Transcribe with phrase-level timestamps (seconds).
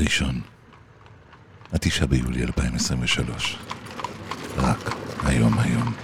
[0.00, 0.40] ראשון,
[1.72, 3.58] התשעה ביולי 2023.
[4.56, 4.78] רק
[5.24, 5.94] היום היום.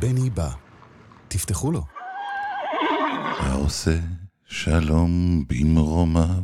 [0.00, 0.50] בני בא.
[1.28, 1.84] תפתחו לו.
[3.38, 3.98] העושה
[4.44, 6.42] שלום במרומיו.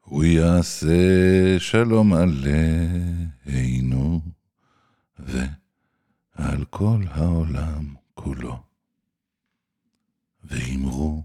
[0.00, 0.96] הוא יעשה
[1.58, 4.20] שלום עלינו
[5.18, 8.62] ועל כל העולם כולו.
[10.44, 11.24] ואמרו,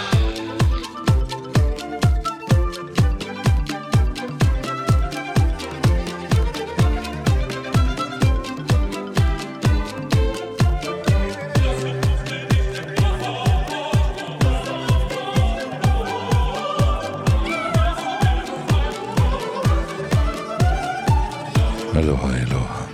[21.95, 22.85] אלוהה אלוהה,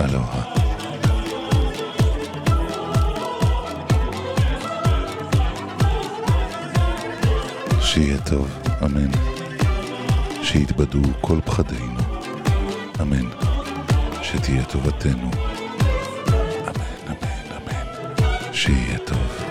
[0.00, 0.44] אלוהה.
[7.80, 8.48] שיהיה טוב,
[8.84, 9.10] אמן.
[10.42, 12.00] שיתבדו כל פחדינו,
[13.00, 13.28] אמן.
[14.22, 15.30] שתהיה טובתנו,
[16.68, 18.52] אמן, אמן.
[18.52, 19.44] שיהיה טוב.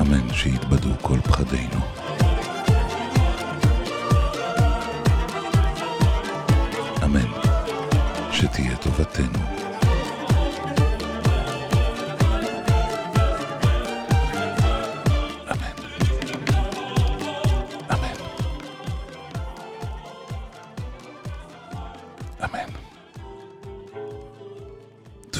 [0.00, 2.05] אמן שיתבדו כל פחדינו.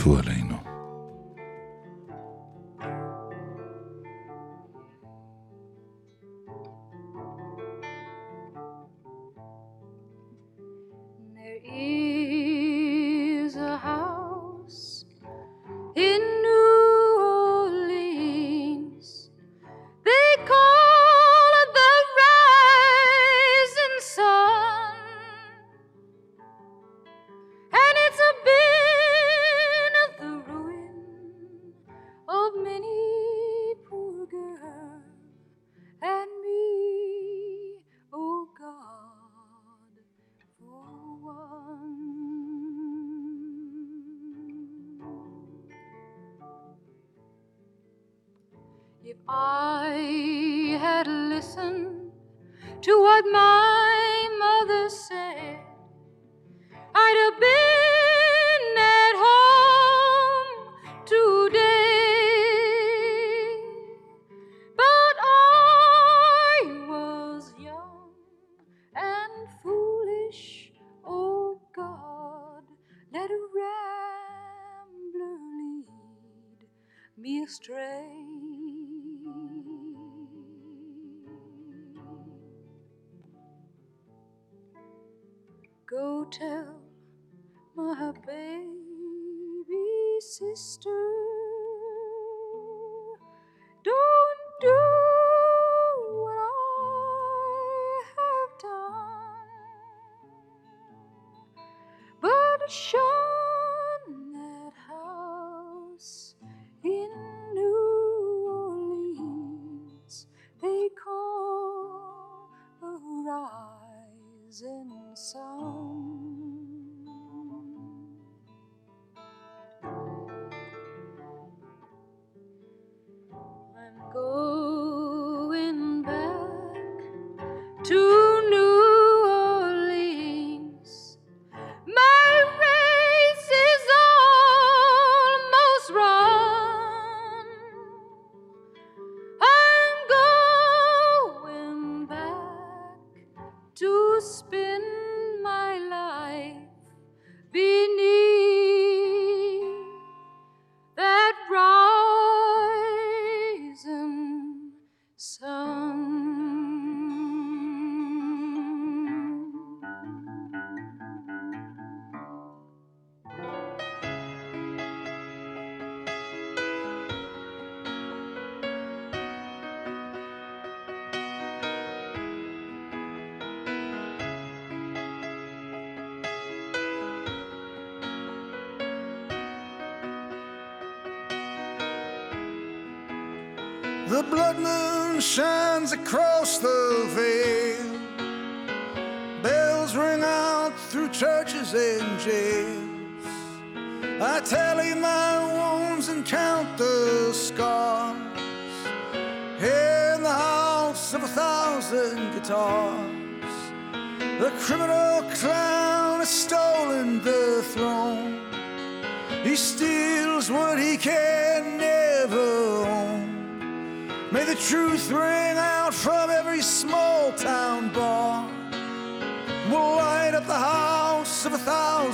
[0.06, 0.56] טפו עלינו.
[0.56, 0.66] There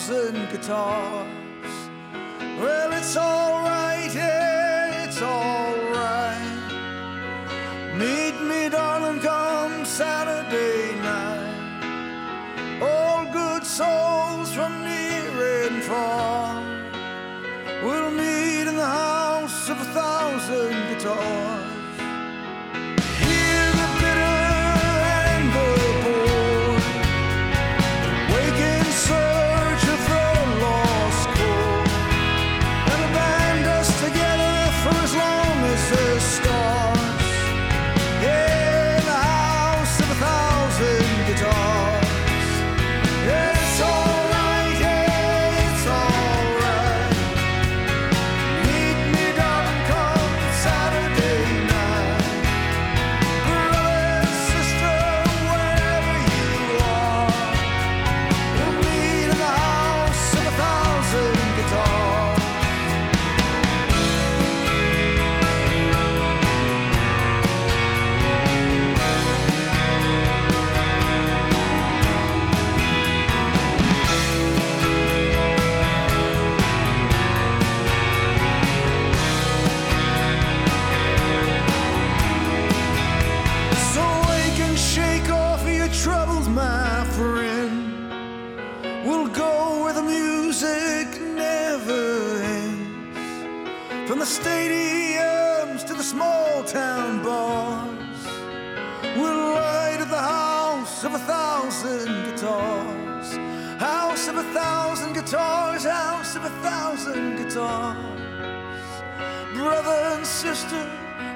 [0.02, 1.28] thousand guitars.
[2.58, 3.41] Well, it's all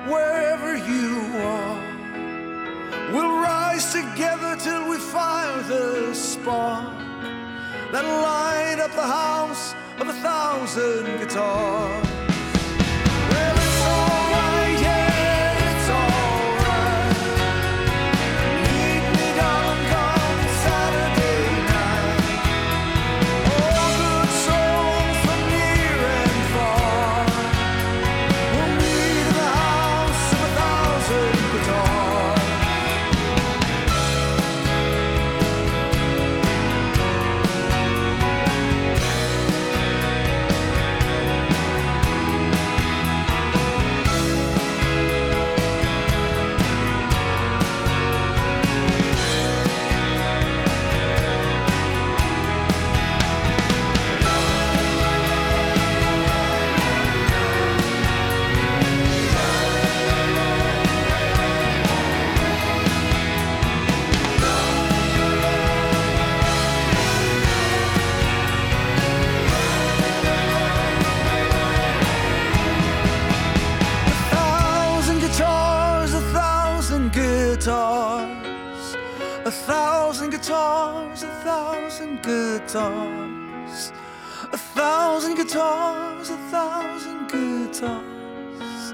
[0.08, 1.80] wherever you are.
[3.12, 6.96] We'll rise together till we find the spark
[7.92, 12.05] that light up the house of a thousand guitars.
[82.66, 83.92] guitars,
[84.52, 88.92] a thousand guitars, a thousand guitars,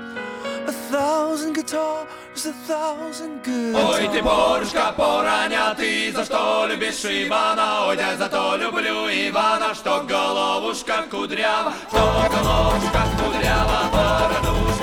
[0.67, 3.75] a thousand guitars, a thousand guitars.
[3.75, 7.87] Ой, ты Борюшка, пораня, ты за что любишь Ивана?
[7.89, 14.82] Ой, я зато люблю Ивана, что головушка кудрява, что головушка кудрява, бородушка.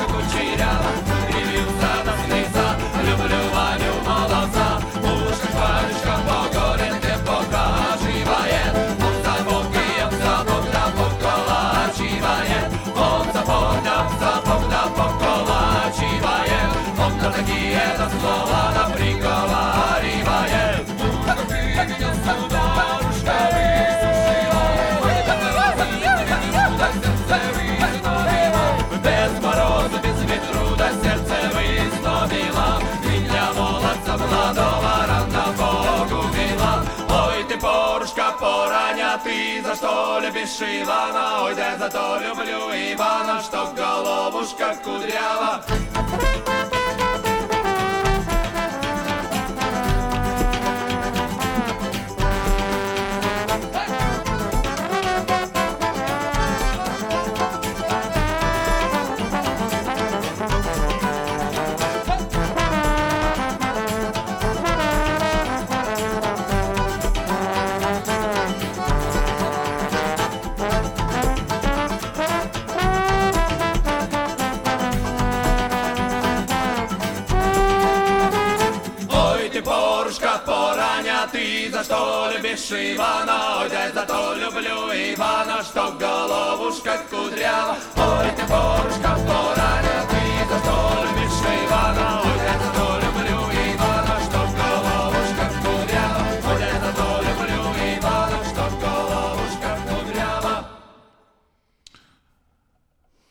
[39.70, 45.64] за что любишь Ивана, ой, да зато люблю Ивана, чтоб головушка кудрява.
[81.89, 83.61] что любишь Ивана?
[83.63, 87.77] Ой, да за то люблю Ивана, что головушка кудрява.
[87.97, 92.21] Ой, ты порушка пораня, ты за что любишь Ивана?
[92.25, 96.23] Ой, да за то люблю Ивана, что головушка кудрява.
[96.51, 97.63] Ой, да за то люблю
[97.99, 100.55] Ивана, что головушка кудрява.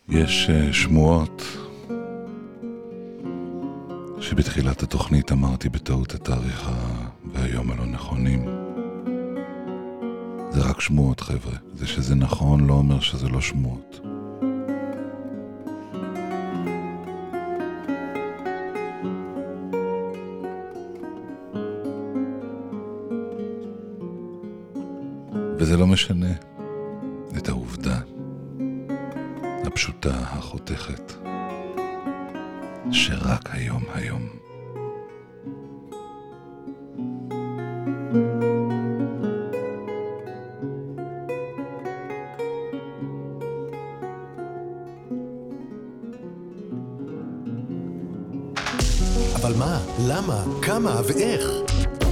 [0.09, 1.41] יש אה, שמועות
[4.21, 6.96] שבתחילת התוכנית אמרתי בטעות התאריך ה- והיום הלא
[8.18, 8.44] נכונים.
[10.50, 11.54] זה רק שמועות, חבר'ה.
[11.74, 14.00] זה שזה נכון לא אומר שזה לא שמועות.
[25.58, 26.32] וזה לא משנה
[27.36, 28.00] את העובדה
[29.66, 31.12] הפשוטה, החותכת,
[32.90, 34.47] שרק היום היום.
[51.18, 51.50] ואיך?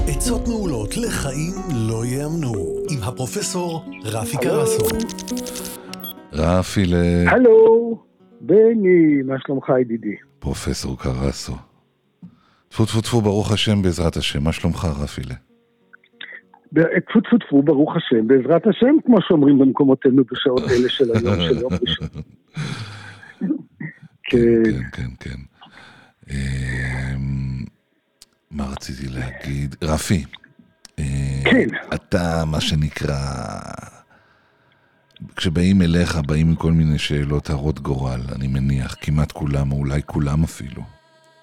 [0.08, 1.52] עצות מעולות לחיים
[1.88, 2.52] לא ייאמנו,
[2.90, 4.86] עם הפרופסור רפי קרסו.
[6.32, 6.82] רפי
[7.26, 7.98] הלו,
[8.40, 10.16] בני, מה שלומך ידידי?
[10.38, 11.52] לפרופסור קרסו.
[12.68, 14.44] טפו טפו טפו, ברוך השם, בעזרת השם.
[14.44, 15.34] מה שלומך, רפילה?
[16.72, 21.40] ב- טפו טפו טפו, ברוך השם, בעזרת השם, כמו שאומרים במקומותינו בשעות אלה של היום,
[21.40, 22.08] של יום ראשון.
[24.22, 25.38] כן, כן, כן, כן, כן.
[26.30, 27.05] אמ,
[28.56, 29.76] מה רציתי להגיד?
[29.84, 30.24] רפי.
[30.98, 31.04] אה,
[31.44, 31.66] כן.
[31.94, 33.16] אתה, מה שנקרא,
[35.36, 40.02] כשבאים אליך, באים עם כל מיני שאלות הרות גורל, אני מניח, כמעט כולם, או אולי
[40.06, 40.82] כולם אפילו.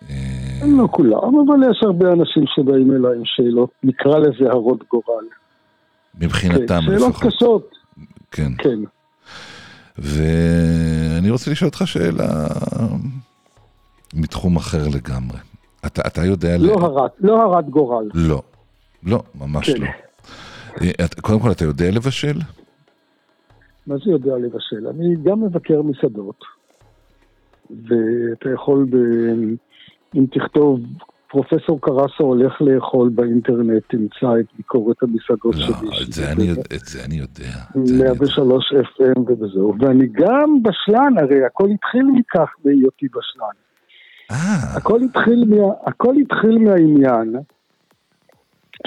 [0.09, 5.25] אה, לא כולם, אבל יש הרבה אנשים שבאים אליי עם שאלות, נקרא לזה הרות גורל.
[6.19, 7.33] כן, מבחינתם שאלות לפחות.
[7.33, 7.71] קשות,
[8.31, 8.51] כן.
[8.57, 8.79] כן.
[9.97, 12.47] ואני רוצה לשאול אותך שאלה
[14.13, 15.37] מתחום אחר לגמרי.
[15.85, 16.57] אתה, אתה יודע...
[16.57, 18.09] ל- לא הרת, לא הרת גורל.
[18.13, 18.41] לא.
[19.05, 19.81] לא, ממש כן.
[19.81, 19.87] לא.
[20.81, 22.37] אה, קודם כל, אתה יודע לבשל?
[23.87, 24.87] מה זה יודע לבשל?
[24.87, 26.39] אני גם מבקר מסעדות,
[27.69, 28.95] ואתה יכול, ב...
[30.15, 30.79] אם תכתוב
[31.33, 36.03] פרופסור קרסו הולך לאכול באינטרנט, תמצא את ביקורת המסעדות לא, שלי.
[36.07, 36.61] את זה אני יודע.
[36.75, 37.49] את זה אני יודע.
[37.77, 38.13] את זה אני יודע.
[38.13, 39.75] 103 FM וזהו.
[39.79, 43.55] ואני גם בשלן, הרי הכל התחיל מכך בהיותי בשלן.
[44.31, 47.35] אה, הכל התחיל, מה, הכל התחיל מהעניין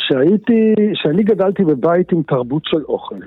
[0.01, 3.21] שהייתי, שאני גדלתי בבית עם תרבות של אוכל.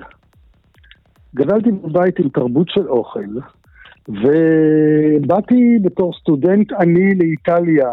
[1.34, 3.38] גדלתי בבית עם תרבות של אוכל,
[4.08, 7.88] ובאתי בתור סטודנט עני לאיטליה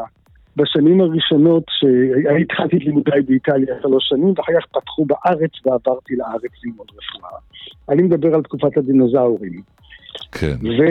[0.55, 6.87] בשנים הראשונות, שהתחלתי את לימודיי באיטליה שלוש שנים, ואחר כך פתחו בארץ ועברתי לארץ ללמוד
[6.89, 7.39] רפואה.
[7.89, 9.61] אני מדבר על תקופת הדינוזאורים.
[10.31, 10.55] כן.
[10.63, 10.83] ו...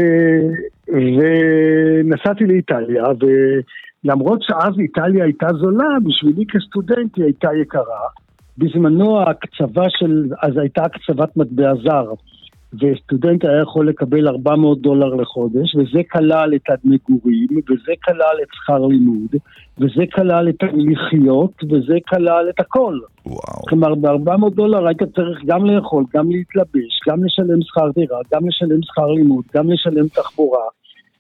[0.89, 3.05] ונסעתי לאיטליה,
[4.05, 8.01] ולמרות שאז איטליה הייתה זולה, בשבילי כסטודנט היא הייתה יקרה.
[8.59, 12.13] בזמנו ההקצבה של, אז הייתה הקצבת מטבע זר,
[12.75, 18.87] וסטודנט היה יכול לקבל 400 דולר לחודש, וזה כלל את המגורים, וזה כלל את שכר
[18.87, 19.31] לימוד,
[19.79, 22.99] וזה כלל את הלחיות, וזה כלל את הכל.
[23.27, 23.63] וואו.
[23.69, 28.83] כלומר, ב-400 דולר היית צריך גם לאכול, גם להתלבש, גם לשלם שכר דירה, גם לשלם
[28.83, 30.65] שכר לימוד, גם לשלם תחבורה.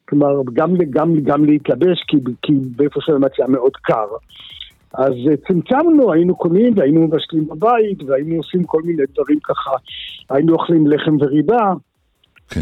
[0.09, 4.07] כלומר, גם, גם, גם להתלבש, כי, כי באיפה שלמדתי היה מאוד קר.
[4.97, 9.71] אז אה, צמצמנו, היינו קונים והיינו מבשלים בבית, והיינו עושים כל מיני דברים ככה.
[10.31, 11.73] היינו אוכלים לחם וריבה,
[12.51, 12.61] כן.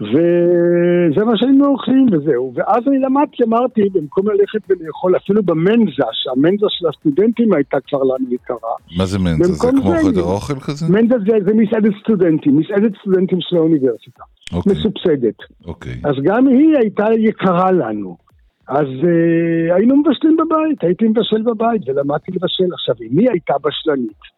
[0.00, 2.52] וזה מה שהיינו אוכלים וזהו.
[2.54, 8.34] ואז אני למדתי, אמרתי, במקום ללכת ולאכול אפילו במנזה, שהמנזה של הסטודנטים הייתה כבר לנו
[8.34, 8.56] יקרה.
[8.96, 9.52] מה זה מנזה?
[9.52, 10.86] זה כמו חדר אוכל כזה?
[10.92, 15.38] מנזה זה, זה מסעדת סטודנטים, מסעדת סטודנטים של האוניברסיטה, אוקיי, מסובסדת.
[15.66, 16.00] אוקיי.
[16.04, 18.25] אז גם היא הייתה יקרה לנו.
[18.68, 22.72] אז אה, היינו מבשלים בבית, הייתי מבשל בבית ולמדתי לבשל.
[22.72, 24.36] עכשיו, אמי הייתה בשלנית.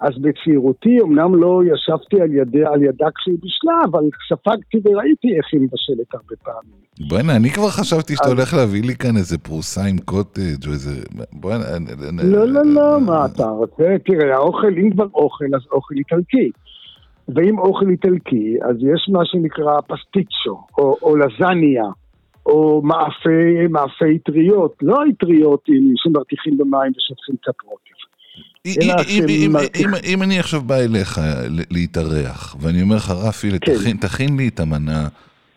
[0.00, 5.46] אז בצעירותי אמנם לא ישבתי על, ידי, על ידה כשהיא בישלה, אבל ספגתי וראיתי איך
[5.52, 7.08] היא מבשלת הרבה פעמים.
[7.08, 10.90] בוא'נה, אני כבר חשבתי שאתה הולך להביא לי כאן איזה פרוסה עם קוטג' או איזה...
[11.32, 11.64] בוא'נה...
[12.24, 13.96] לא, לא, לא, מה אתה רוצה?
[14.04, 16.50] תראה, האוכל, אם כבר אוכל, אז אוכל איטלקי.
[17.28, 21.84] ואם אוכל איטלקי, אז יש מה שנקרא פסטיצ'ו, או, או לזניה,
[22.46, 27.80] או מאפי, מאפי אטריות, לא אטריות עם שמרתיחים במים ושופכים קצת רוטב.
[30.04, 31.18] אם- אני עכשיו בא אליך
[31.70, 33.74] להתארח, ואני אומר לך, רפי, כן.
[33.74, 33.96] תכין-
[34.38, 35.08] לי את המנה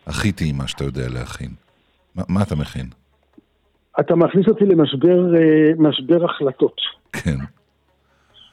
[0.06, 1.50] הכי טעימה שאתה יודע להכין.
[2.14, 2.86] מה- אתה מכין?
[4.00, 5.70] אתה מכניס אותי למשבר אה,
[6.24, 6.76] החלטות.
[7.12, 7.36] כן.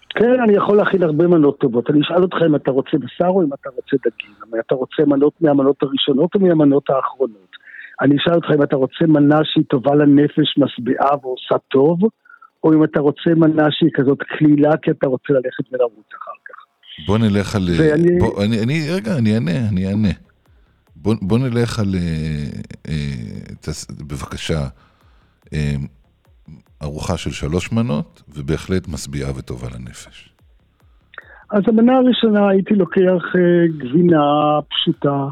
[0.10, 1.90] כן, אני יכול להכין הרבה מנות טובות.
[1.90, 4.36] אני אשאל אותך אם אתה רוצה בשר או אם אתה רוצה דגים.
[4.54, 7.55] אם אתה רוצה מנות מהמנות הראשונות או מהמנות האחרונות.
[8.02, 12.00] אני אשאל אותך אם אתה רוצה מנה שהיא טובה לנפש, משביעה ועושה טוב,
[12.64, 16.56] או אם אתה רוצה מנה שהיא כזאת קלילה כי אתה רוצה ללכת ולרוץ אחר כך.
[17.08, 17.64] בוא נלך על...
[17.80, 20.10] ואני- בוא, אני, אני, רגע, אני אענה, אני אענה.
[20.96, 21.96] בוא, בוא נלך על...
[21.96, 23.74] אה, אה,
[24.08, 24.68] בבקשה,
[25.54, 25.74] אה,
[26.84, 30.30] ארוחה של שלוש מנות, ובהחלט משביעה וטובה לנפש.
[31.52, 34.22] אז המנה הראשונה הייתי לוקח אה, גבינה
[34.70, 35.28] פשוטה,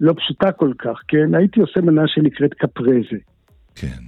[0.00, 1.34] לא פשוטה כל כך, כן?
[1.34, 3.18] הייתי עושה מנה שנקראת קפרזה.
[3.74, 4.02] כן.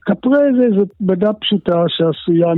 [0.00, 2.54] קפרזה זאת מנה פשוטה שעשויה אה,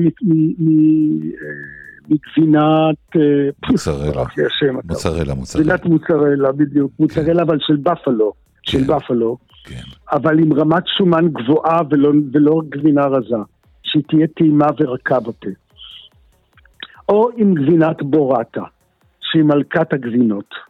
[2.08, 3.16] מגבינת...
[3.16, 4.22] אה, מוצרלה.
[4.22, 5.64] אתה- מוצרלה, מוצרלה.
[5.64, 6.92] גבינת מוצרלה, בדיוק.
[7.00, 8.32] מוצרלה אבל של בפלו.
[8.62, 8.86] של כן.
[8.86, 9.36] בפלו.
[9.64, 9.82] כן.
[10.12, 13.36] אבל עם רמת שומן גבוהה ולא, ולא גבינה רזה,
[13.82, 15.48] שהיא תהיה טעימה ורכה בפה.
[17.08, 18.62] או עם גבינת בורטה,
[19.20, 20.69] שהיא מלכת הגבינות.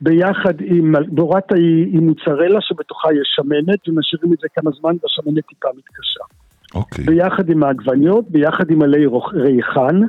[0.00, 5.46] ביחד עם, בורטה היא, היא מוצרלה שבתוכה יש שמנת, ומשאירים את זה כמה זמן והשמנת
[5.48, 6.20] טיפה מתקשה.
[6.74, 7.04] אוקיי.
[7.04, 10.00] ביחד עם העגבניות, ביחד עם עלי ריחן,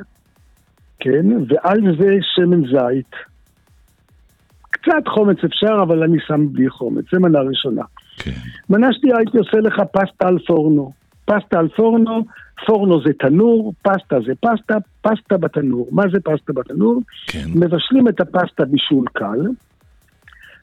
[1.00, 3.14] כן, ועל זה שמן זית.
[4.70, 7.82] קצת חומץ אפשר, אבל אני שם בלי חומץ, זה מנה ראשונה.
[8.16, 8.30] כן.
[8.70, 10.92] מנה שנייה הייתי עושה לך פסטה על פורנו.
[11.24, 12.24] פסטה על פורנו,
[12.66, 15.88] פורנו זה תנור, פסטה זה פסטה, פסטה בתנור.
[15.90, 17.00] מה זה פסטה בתנור?
[17.26, 17.44] כן.
[17.54, 19.46] מבשלים את הפסטה בישול קל,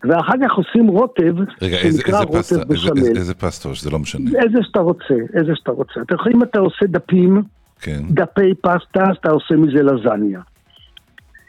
[0.04, 2.98] ואחר כך עושים רוטב, רגע, איזה, שנקרא איזה פסטה, רוטב איזה, בשמל.
[2.98, 4.30] איזה, איזה פסטה, שזה לא משנה.
[4.44, 6.02] איזה שאתה רוצה, איזה שאתה רוצה.
[6.02, 7.44] אתה יכול, אם אתה עושה דפים,
[7.82, 8.02] כן.
[8.10, 10.42] דפי פסטה, אז אתה עושה מזה לזניה.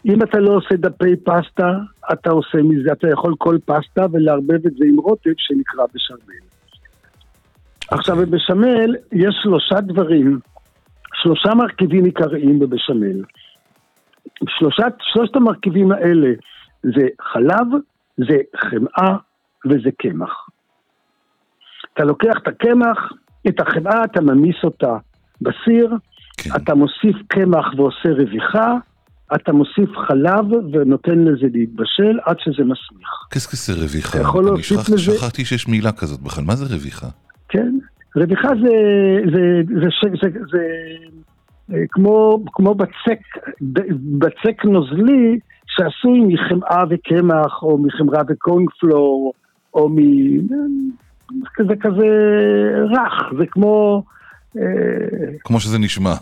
[0.07, 1.79] אם אתה לא עושה דפי פסטה,
[2.13, 6.41] אתה עושה מזה, אתה יכול כל פסטה ולערבב את זה עם רוטב שנקרא בשמל.
[7.91, 10.39] עכשיו בבשמל יש שלושה דברים,
[11.15, 13.23] שלושה מרכיבים עיקריים בבשמל.
[14.49, 16.29] שלושת, שלושת המרכיבים האלה
[16.83, 17.67] זה חלב,
[18.17, 19.17] זה חמאה
[19.67, 20.47] וזה קמח.
[21.95, 23.13] אתה לוקח את הקמח,
[23.49, 24.97] את החמאה, אתה ממיס אותה
[25.41, 25.95] בסיר,
[26.37, 26.51] כן.
[26.57, 28.75] אתה מוסיף קמח ועושה רוויחה,
[29.35, 33.09] אתה מוסיף חלב ונותן לזה להתבשל עד שזה מסמיך.
[33.31, 34.19] קסקס זה רוויחה.
[34.55, 36.45] אני שכח- לזה- שכחתי שיש מילה כזאת בכלל.
[36.45, 37.07] מה זה רוויחה?
[37.49, 37.79] כן?
[38.17, 38.75] רוויחה זה,
[39.33, 39.41] זה,
[39.81, 40.67] זה, זה, זה, זה
[41.75, 43.21] אה, כמו, כמו בצק,
[44.19, 45.39] בצק נוזלי
[45.77, 49.33] שעשוי מחמאה וקמח, או מחמרה וקורנפלור,
[49.75, 49.97] או מ...
[51.69, 52.07] זה כזה
[52.91, 54.03] רך, זה כמו...
[54.57, 54.63] אה,
[55.45, 56.15] כמו שזה נשמע.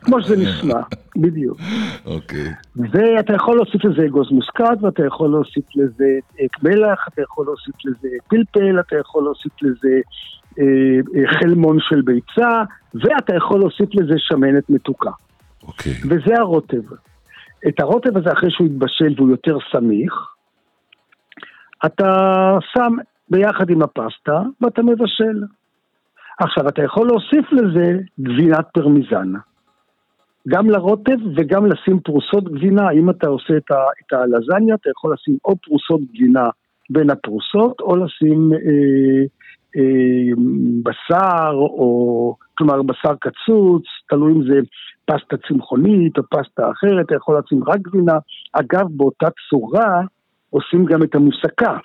[0.00, 0.80] כמו שזה נשמע,
[1.16, 1.58] בדיוק.
[2.06, 2.52] אוקיי.
[2.76, 7.74] ואתה יכול להוסיף לזה אגוז מוסקת, ואתה יכול להוסיף לזה אה, מלח, אתה יכול להוסיף
[7.84, 10.00] לזה פלפל, אתה יכול להוסיף לזה
[10.58, 10.64] אה,
[11.16, 12.62] אה, חלמון של ביצה,
[12.94, 15.10] ואתה יכול להוסיף לזה שמנת מתוקה.
[15.62, 15.92] אוקיי.
[16.04, 16.82] וזה הרוטב.
[17.68, 20.12] את הרוטב הזה, אחרי שהוא יתבשל והוא יותר סמיך,
[21.86, 22.10] אתה
[22.72, 22.92] שם
[23.30, 25.42] ביחד עם הפסטה ואתה מבשל.
[26.40, 29.32] עכשיו, אתה יכול להוסיף לזה גבינת פרמיזן.
[30.48, 32.90] גם לרוטב וגם לשים פרוסות גבינה.
[32.90, 36.50] אם אתה עושה את, את הלזניה, אתה יכול לשים או פרוסות גבינה
[36.90, 39.24] בין הפרוסות, או לשים אה,
[40.82, 44.60] בשר, או כלומר בשר קצוץ, תלוי אם זה
[45.04, 48.18] פסטה צמחונית או פסטה אחרת, אתה יכול לשים רק גבינה.
[48.52, 50.00] אגב, באותה צורה
[50.50, 51.78] עושים גם את המוסקה.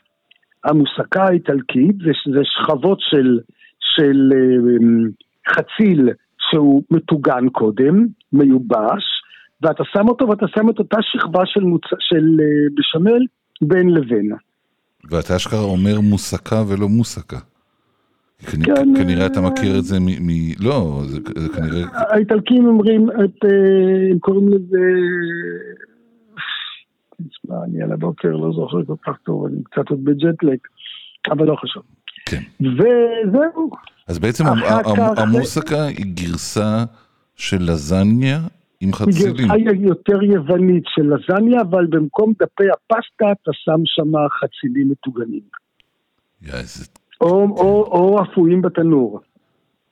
[0.64, 3.40] המוסקה האיטלקית זה, זה שכבות של,
[3.80, 5.12] של אה,
[5.54, 6.10] חציל
[6.50, 9.04] שהוא מטוגן קודם, מיובש,
[9.62, 11.84] ואתה שם אותו ואתה שם את אותה שכבה של, מוצ...
[12.00, 13.26] של אה, בשמל
[13.62, 14.32] בין לבין.
[15.12, 17.53] ואתה אשכרה אומר מוסקה ולא מוסקה.
[18.52, 20.06] כן, כנראה אתה אה, מכיר את זה מ...
[20.06, 21.20] מ- לא, זה
[21.56, 21.88] כנראה...
[21.94, 24.80] האיטלקים אומרים את, אה, הם קוראים לזה,
[27.30, 30.68] תשמע, אני על הבוקר לא זוכר כל כך טוב, אני קצת עוד בג'טלק,
[31.32, 31.84] אבל לא חשוב.
[32.26, 32.42] כן.
[32.60, 33.70] וזהו,
[34.08, 34.44] אז בעצם
[35.18, 36.84] המוסקה היא גרסה
[37.36, 38.40] של לזניה
[38.82, 39.48] עם חצילים.
[39.48, 45.42] גרסה יותר יוונית של לזניה, אבל במקום דפי הפסטה אתה שם שם חצילים מטוגנים.
[46.42, 46.86] יא, איזה...
[47.24, 49.20] או, או, או אפויים בתנור.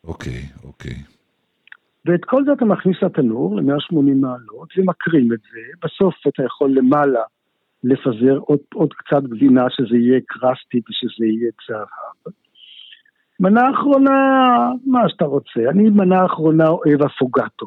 [0.04, 0.96] אוקיי, אוקיי.
[2.06, 5.60] ואת כל זה אתה מכניס לתנור ל-180 מעלות ומקרים את זה.
[5.84, 7.22] בסוף אתה יכול למעלה
[7.84, 12.34] לפזר עוד, עוד קצת גבינה שזה יהיה קרסטי ושזה יהיה צהב.
[13.40, 14.12] מנה אחרונה,
[14.86, 15.70] מה שאתה רוצה.
[15.70, 17.66] אני מנה אחרונה אוהב אפוגטו.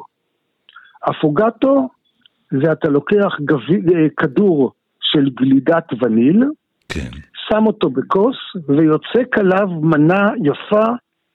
[1.09, 1.89] אפוגטו
[2.51, 6.43] זה אתה לוקח גבי, אה, כדור של גלידת וניל,
[6.89, 7.09] כן.
[7.49, 8.35] שם אותו בכוס
[8.67, 10.85] ויוצק עליו מנה יפה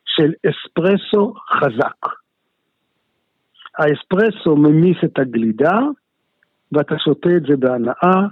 [0.06, 2.12] של אספרסו חזק.
[3.78, 5.78] האספרסו ממיס את הגלידה,
[6.72, 8.28] ואתה שותה את זה בהנאה,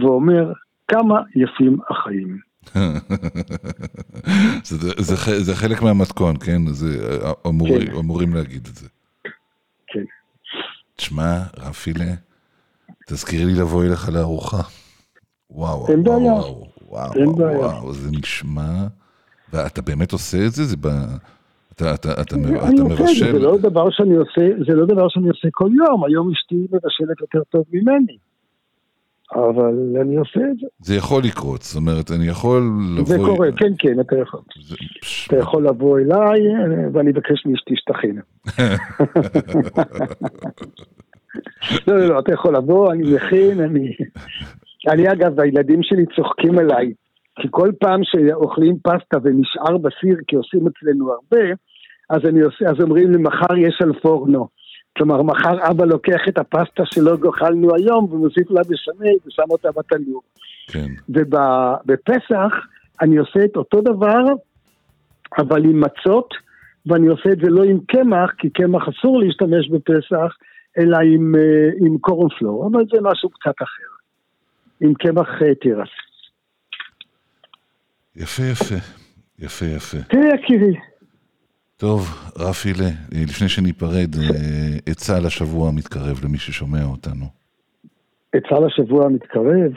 [0.00, 0.52] ואומר,
[0.88, 2.38] כמה יפים החיים.
[4.64, 6.66] זה, זה, ח- זה חלק מהמתכון, כן?
[6.66, 6.86] זה,
[7.46, 7.92] אמור, כן.
[7.98, 8.88] אמורים להגיד את זה.
[9.86, 10.04] כן.
[10.96, 12.04] תשמע, רפילה,
[13.06, 14.62] תזכירי לי לבוא אליך לארוחה.
[15.50, 16.22] וואו, וואו.
[16.22, 17.58] וואו, וואו, אין וואו, בעיה.
[17.58, 18.86] וואו, זה נשמע...
[19.52, 20.64] ואתה באמת עושה את זה?
[20.64, 20.86] זה ב...
[21.72, 22.36] אתה, אתה, אתה, אתה
[22.84, 23.32] מבשל?
[23.32, 27.20] זה לא דבר שאני עושה, זה לא דבר שאני עושה כל יום, היום אשתי מבשלת
[27.20, 28.16] יותר טוב ממני.
[29.34, 30.66] אבל אני עושה את זה.
[30.78, 32.62] זה יכול לקרות, זאת אומרת, אני יכול
[32.98, 33.06] לבוא...
[33.06, 34.40] זה קורה, כן, כן, אתה יכול.
[34.68, 34.76] זה,
[35.26, 36.40] אתה יכול לבוא אליי,
[36.92, 38.18] ואני אבקש מאשתי שתכין.
[41.88, 43.94] לא, לא, לא, אתה יכול לבוא, אני מכין, אני...
[44.88, 46.92] אני אגב, הילדים שלי צוחקים עליי,
[47.40, 51.44] כי כל פעם שאוכלים פסטה ונשאר בסיר, כי עושים אצלנו הרבה,
[52.10, 54.48] אז, אני עושה, אז אומרים לי, מחר יש על פורנו.
[54.98, 60.22] כלומר, מחר אבא לוקח את הפסטה שלא אכלנו היום ומוסיף לה בשנית ושם אותה בתנור.
[60.72, 60.86] כן.
[61.08, 62.52] ובפסח
[63.00, 64.24] אני עושה את אותו דבר,
[65.38, 66.34] אבל עם מצות,
[66.86, 70.36] ואני עושה את זה לא עם קמח, כי קמח אסור להשתמש בפסח,
[70.78, 73.99] אלא עם, אה, עם קורנפלור, אבל זה משהו קצת אחר.
[74.80, 75.88] עם קמח אה, תירס.
[78.16, 78.74] יפה, יפה.
[79.38, 79.98] יפה, יפה.
[80.08, 80.74] תראה יקירי,
[81.80, 82.00] טוב,
[82.38, 87.26] רפילה, אה, לפני שניפרד, אה, עצה לשבוע המתקרב למי ששומע אותנו.
[88.32, 89.72] עצה לשבוע המתקרב,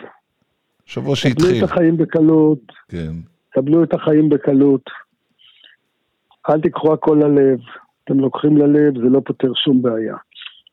[0.85, 3.13] שבוע קבלו שהתחיל, את החיים בקלות, כן.
[3.49, 4.89] קבלו את החיים בקלות.
[6.49, 7.59] אל תיקחו הכל ללב,
[8.03, 10.15] אתם לוקחים ללב, זה לא פותר שום בעיה.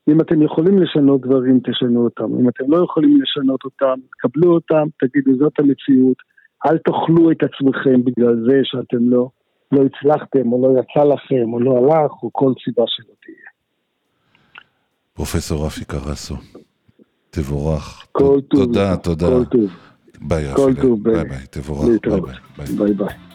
[0.09, 2.39] אם אתם יכולים לשנות דברים, תשנו אותם.
[2.39, 6.17] אם אתם לא יכולים לשנות אותם, קבלו אותם, תגידו, זאת המציאות.
[6.65, 9.29] אל תאכלו את עצמכם בגלל זה שאתם לא,
[9.71, 13.49] לא הצלחתם, או לא יצא לכם, או לא הלך, או כל סיבה שלא תהיה.
[15.13, 16.35] פרופסור רפי קרסו,
[17.29, 18.07] תבורך.
[18.11, 18.65] כל טוב.
[18.65, 19.27] תודה, תודה.
[19.27, 19.69] כל טוב.
[20.21, 20.43] ביי.
[20.55, 21.47] טוב, ביי ביי.
[21.51, 21.87] תבורך.
[21.87, 22.21] ביי.
[22.57, 22.75] ביי.
[22.77, 22.93] ביי.
[22.93, 23.30] ביי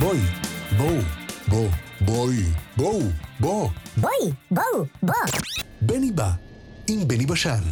[0.00, 0.18] בואי,
[0.76, 1.00] בואו,
[1.48, 1.68] בוא,
[2.00, 2.42] בואי,
[2.76, 3.00] בואו,
[3.40, 3.68] בוא.
[3.96, 5.14] בואי, בואו, בוא.
[5.80, 6.30] בני בא,
[6.90, 7.62] עם בני בשן.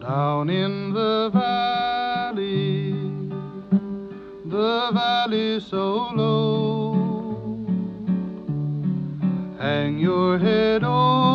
[0.00, 2.94] Down in the valley,
[4.54, 5.86] the valley so
[6.20, 6.46] low.
[9.62, 11.29] Hang your head over,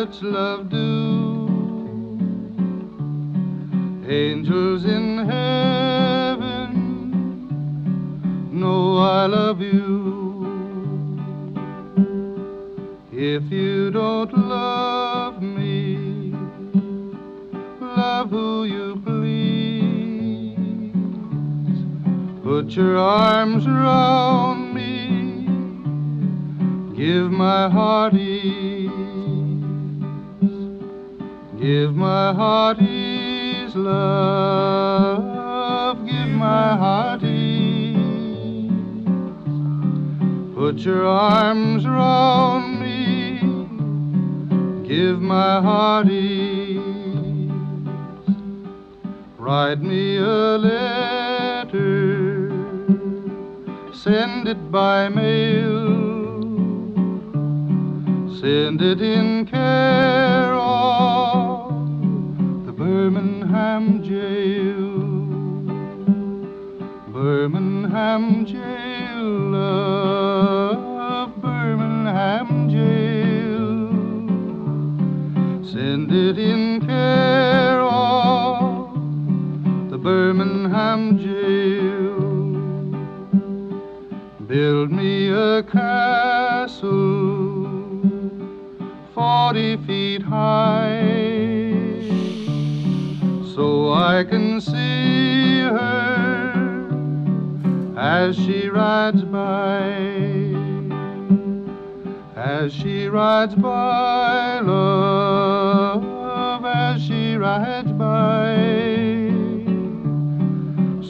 [0.00, 0.78] Violets love do.
[4.08, 6.72] Angels in heaven
[8.50, 10.46] know I love you.
[13.12, 16.32] If you don't love me,
[17.78, 20.56] love who you please.
[22.42, 25.44] Put your arms around me,
[26.96, 28.14] give my heart
[31.70, 35.24] give my heart ease, love,
[36.04, 38.72] give my heart ease.
[40.56, 43.38] Put your arms around me,
[44.88, 46.80] give my heart ease.
[49.38, 52.50] Write me a letter,
[53.92, 56.00] send it by mail.
[58.40, 60.59] Send it in care
[63.60, 64.88] Birmingham jail.
[67.12, 73.90] Birmingham jail, love, Birmingham jail.
[75.70, 78.94] Send it in care of
[79.90, 82.16] the Birmingham jail.
[84.46, 86.88] Build me a castle
[89.14, 90.79] forty feet high
[94.20, 96.52] I can see her
[97.96, 99.80] as she rides by,
[102.36, 106.04] as she rides by, love,
[106.66, 108.58] as she rides by,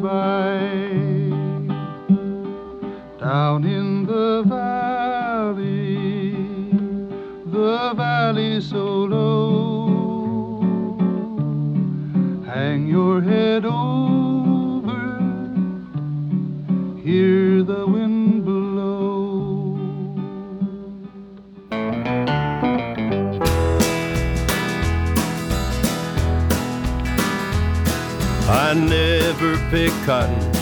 [29.70, 30.60] pick cotton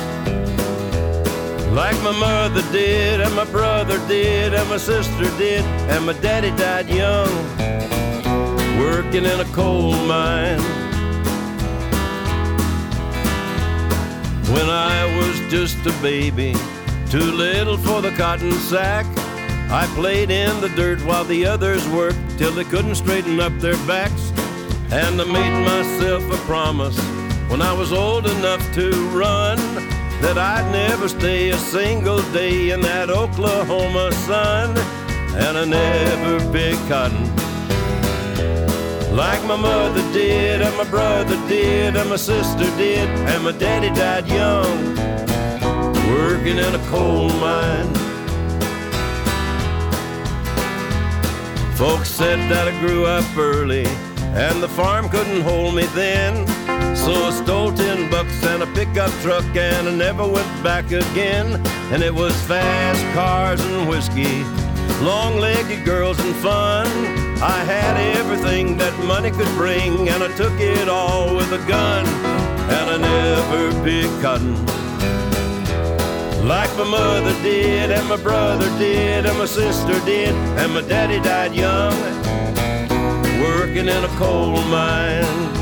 [1.74, 6.50] like my mother did, and my brother did, and my sister did, and my daddy
[6.56, 7.30] died young,
[8.80, 10.58] working in a coal mine.
[14.52, 16.54] When I was just a baby,
[17.10, 19.06] too little for the cotton sack,
[19.70, 23.76] I played in the dirt while the others worked till they couldn't straighten up their
[23.86, 24.32] backs.
[24.90, 26.98] And I made myself a promise
[27.48, 29.58] when I was old enough to run
[30.20, 34.76] that I'd never stay a single day in that Oklahoma sun.
[35.37, 37.38] And I never picked cotton
[39.18, 43.88] like my mother did, and my brother did, and my sister did, and my daddy
[43.88, 44.94] died young,
[46.08, 47.92] working in a coal mine.
[51.74, 53.87] Folks said that I grew up early,
[54.38, 56.46] and the farm couldn't hold me then.
[56.94, 61.46] So I stole ten bucks and a pickup truck, and I never went back again.
[61.92, 64.42] And it was fast cars and whiskey,
[65.02, 66.86] long-legged girls and fun.
[67.40, 72.06] I had everything that money could bring, and I took it all with a gun.
[72.76, 74.56] And I never picked cotton
[76.48, 81.20] like my mother did, and my brother did, and my sister did, and my daddy
[81.20, 81.92] died young,
[83.38, 85.57] working in a coal mine.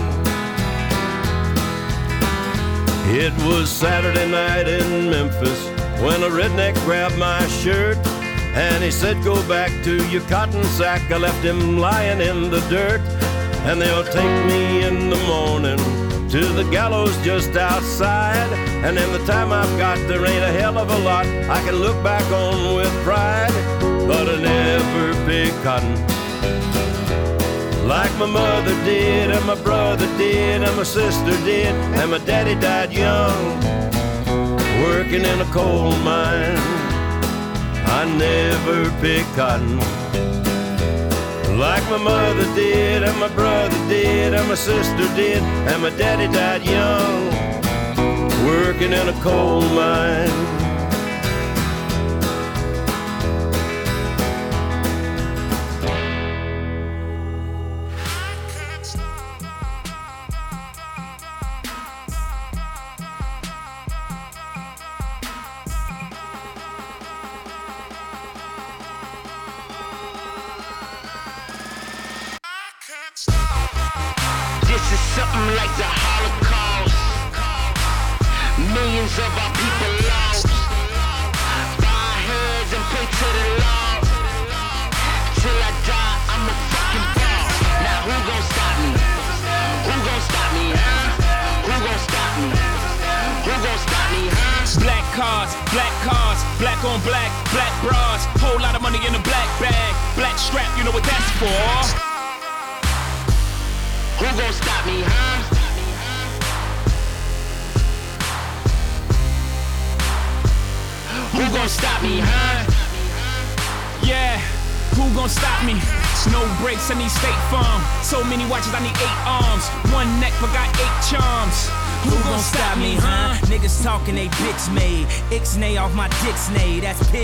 [3.09, 5.69] It was Saturday night in Memphis
[6.03, 7.97] when a redneck grabbed my shirt
[8.57, 11.09] and he said, Go back to your cotton sack.
[11.13, 13.01] I left him lying in the dirt,
[13.65, 15.79] and they'll take me in the morning
[16.31, 18.53] to the gallows just outside.
[18.85, 21.77] And in the time I've got, there ain't a hell of a lot I can
[21.77, 23.53] look back on with pride.
[24.09, 26.16] But I never picked cotton
[27.87, 32.55] like my mother did, and my brother did, and my sister did, and my daddy
[32.57, 33.61] died young,
[34.83, 36.59] working in a coal mine.
[37.99, 39.79] I never picked cotton
[41.59, 46.27] like my mother did, and my brother did, and my sister did, and my daddy
[46.33, 47.27] died young,
[48.45, 50.56] working in a coal mine.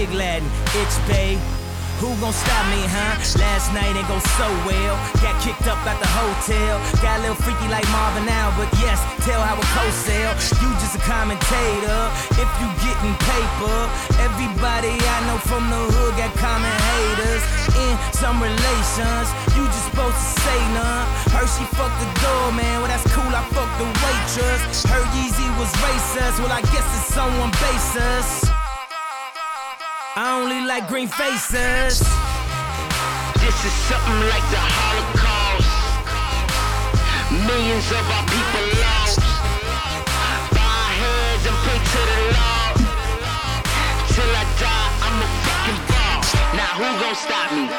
[0.03, 0.49] Pig Latin.
[0.75, 1.39] Itch bay.
[2.03, 3.15] Who gon' stop me, huh?
[3.39, 4.99] Last night ain't go so well.
[5.23, 6.83] Got kicked up at the hotel.
[6.99, 10.35] Got a little freaky like Marvin now, but yes, tell how a co-sell.
[10.59, 12.03] You just a commentator.
[12.35, 13.79] If you getting paper,
[14.19, 17.43] everybody I know from the hood got common haters.
[17.79, 21.07] In some relations, you just supposed to say none.
[21.31, 22.83] Heard she fucked the door, man.
[22.83, 23.31] well that's cool.
[23.31, 24.83] I fucked the waitress.
[24.91, 26.43] Heard Yeezy was racist.
[26.43, 28.52] Well I guess it's someone basis.
[30.15, 32.05] I only like green faces.
[33.41, 35.73] This is something like the Holocaust.
[37.33, 39.25] Millions of our people lost.
[40.53, 42.77] Bow our heads and pray to the Lord.
[44.13, 46.29] Till I die, I'm a fucking boss.
[46.61, 47.73] Now who gon' stop me?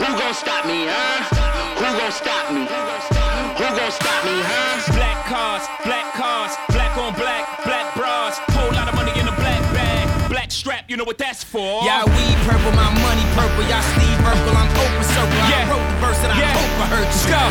[0.00, 1.36] Who gon' stop me, huh?
[1.84, 2.64] Who gon' stop me?
[2.64, 4.88] Who gon' stop me, huh?
[4.96, 7.44] Black cars, black cars, black on black,
[10.92, 11.80] you know what that's for.
[11.88, 13.64] Yeah, we purple, my money purple.
[13.64, 15.40] Y'all Steve Urkel, I'm open circle.
[15.48, 15.64] Yeah.
[15.64, 16.52] I wrote the verse I Yeah.
[16.58, 17.30] hope I Let's you.
[17.30, 17.42] go.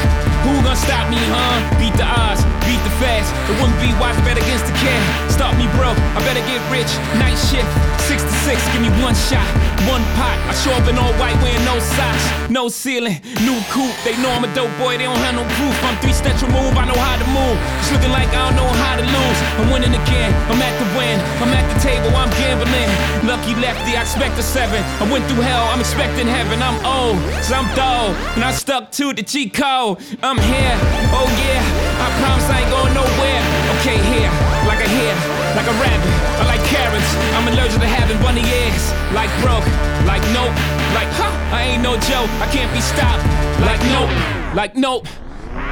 [0.43, 1.57] Who gon' stop me, huh?
[1.77, 3.29] Beat the odds, beat the fast.
[3.45, 5.01] It wouldn't be wise bet against the cat.
[5.29, 5.93] Stop me bro.
[5.93, 6.89] I better get rich.
[7.21, 7.69] Night shift,
[8.09, 9.45] six to six, give me one shot,
[9.85, 10.33] one pot.
[10.49, 13.93] I show up in all white wearing no socks, no ceiling, new coupe.
[14.01, 15.77] They know I'm a dope boy, they don't have no proof.
[15.85, 17.57] I'm three steps removed, I know how to move.
[17.85, 19.39] It's looking like I don't know how to lose.
[19.61, 21.21] I'm winning again, I'm at the win.
[21.37, 22.89] I'm at the table, I'm gambling.
[23.29, 24.81] Lucky lefty, I expect a seven.
[24.97, 26.65] I went through hell, I'm expecting heaven.
[26.65, 29.97] I'm old, so I'm dull, and I stuck to the G code.
[30.23, 30.75] I'm here,
[31.13, 31.61] oh yeah.
[32.01, 33.41] I promise I ain't going nowhere.
[33.77, 34.31] Okay, here,
[34.65, 35.13] like a hair,
[35.55, 36.13] like a rabbit.
[36.41, 37.11] I like carrots.
[37.37, 38.83] I'm allergic to having bunny ears.
[39.13, 39.65] Like broke,
[40.07, 40.53] like nope,
[40.97, 41.31] like huh.
[41.53, 42.29] I ain't no joke.
[42.41, 43.23] I can't be stopped.
[43.61, 44.11] Like nope,
[44.55, 45.07] like nope.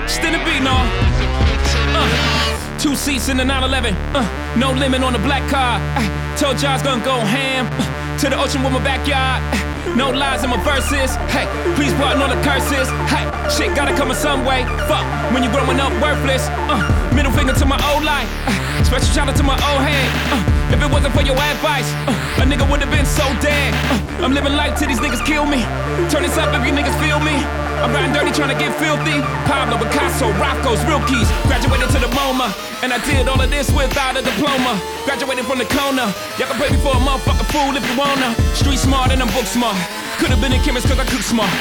[0.08, 0.76] Still a beat, no.
[1.96, 3.94] Uh, two seats in the 911.
[4.14, 5.80] Uh, no limit on the black car.
[5.96, 7.68] Uh, told y'all I was gonna go ham.
[7.72, 9.42] Uh, to the ocean with my backyard.
[9.54, 11.16] Uh, no lies in my verses.
[11.34, 12.90] Hey, please pardon all the curses.
[13.10, 14.66] Hey, shit gotta come in some way.
[14.88, 16.48] Fuck, when you growing up worthless.
[16.70, 16.82] Uh,
[17.14, 18.30] middle finger to my old life.
[18.48, 20.10] Uh, special shout out to my old head.
[20.34, 23.74] Uh, if it wasn't for your advice, uh, a nigga would have been so dead.
[23.92, 25.62] Uh, I'm living life till these niggas kill me.
[26.10, 27.69] Turn this up if you niggas feel me.
[27.80, 29.24] I'm riding dirty trying to get filthy.
[29.48, 31.28] Pablo Picasso, Rocco's, real keys.
[31.48, 32.52] Graduated to the MoMA,
[32.84, 34.76] and I did all of this without a diploma.
[35.06, 36.12] Graduated from the corner.
[36.36, 38.36] Y'all can pay me for a motherfucking fool if you wanna.
[38.54, 39.80] Street smart and I'm book smart.
[40.20, 41.52] Could've been a chemist cause I cook smart.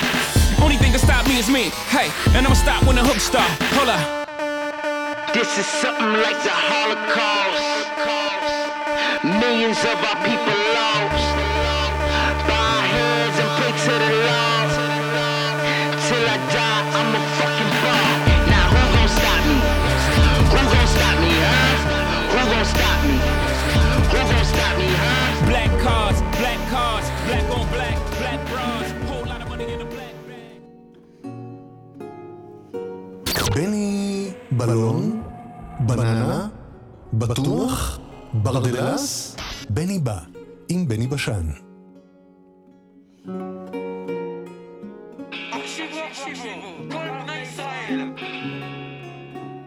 [0.58, 1.70] Only thing that stop me is me.
[1.94, 3.50] Hey, and I'ma stop when the hook start.
[3.78, 4.02] Hold up.
[5.32, 7.62] This is something like the Holocaust.
[9.22, 11.47] Millions of our people lost.
[34.68, 35.22] בלון?
[35.80, 36.48] בננה?
[37.12, 37.98] בטוח?
[38.34, 39.36] ברדלס?
[39.70, 40.18] בני בא,
[40.68, 41.46] עם בני בשן.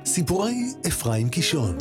[0.06, 1.78] סיפורי אפרים קישון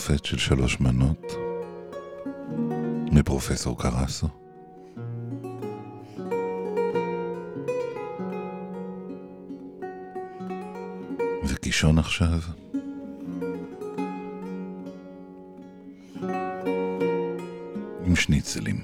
[0.00, 1.32] מופת של שלוש מנות
[3.12, 4.28] מפרופסור קרסו.
[11.44, 12.40] וקישון עכשיו.
[18.06, 18.80] עם שניצלים.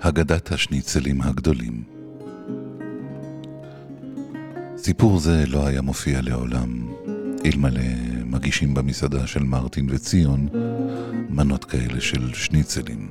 [0.00, 1.95] אגדת השניצלים הגדולים
[4.86, 6.88] סיפור זה לא היה מופיע לעולם,
[7.44, 7.80] אלמלא
[8.24, 10.48] מגישים במסעדה של מרטין וציון
[11.28, 13.10] מנות כאלה של שניצלים.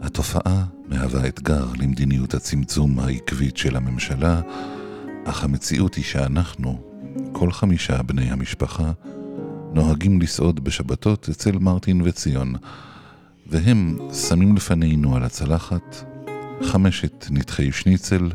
[0.00, 4.40] התופעה מהווה אתגר למדיניות הצמצום העקבית של הממשלה,
[5.24, 6.78] אך המציאות היא שאנחנו,
[7.32, 8.92] כל חמישה בני המשפחה,
[9.72, 12.54] נוהגים לסעוד בשבתות אצל מרטין וציון,
[13.46, 16.04] והם שמים לפנינו על הצלחת
[16.62, 18.30] חמשת נתחי שניצל,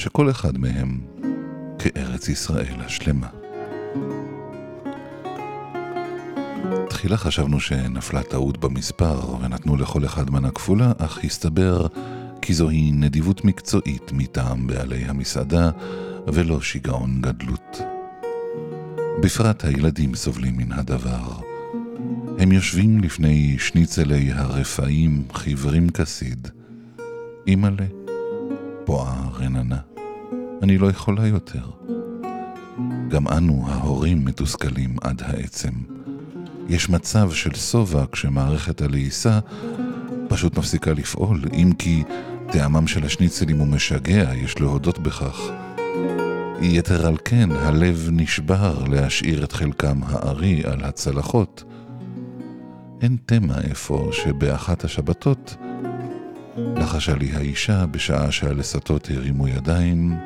[0.00, 0.98] שכל אחד מהם
[1.78, 3.26] כארץ ישראל השלמה.
[6.88, 11.86] תחילה חשבנו שנפלה טעות במספר ונתנו לכל אחד מנה כפולה, אך הסתבר
[12.42, 15.70] כי זוהי נדיבות מקצועית מטעם בעלי המסעדה
[16.26, 17.80] ולא שיגעון גדלות.
[19.22, 21.32] בפרט הילדים סובלים מן הדבר.
[22.38, 26.48] הם יושבים לפני שניצלי הרפאים חיוורים כסיד.
[27.46, 27.86] אימא'לה,
[28.84, 29.78] פועה רננה,
[30.62, 31.64] אני לא יכולה יותר.
[33.08, 35.70] גם אנו, ההורים, מתוסכלים עד העצם.
[36.68, 39.40] יש מצב של שובע כשמערכת הלעיסה
[40.28, 42.02] פשוט מפסיקה לפעול, אם כי
[42.52, 45.40] טעמם של השניצלים הוא משגע, יש להודות בכך.
[46.62, 51.64] יתר על כן, הלב נשבר להשאיר את חלקם הארי על הצלחות.
[53.02, 55.56] אין תמה איפה שבאחת השבתות
[56.56, 60.16] לחשה לי האישה בשעה שהלסתות הרימו ידיים,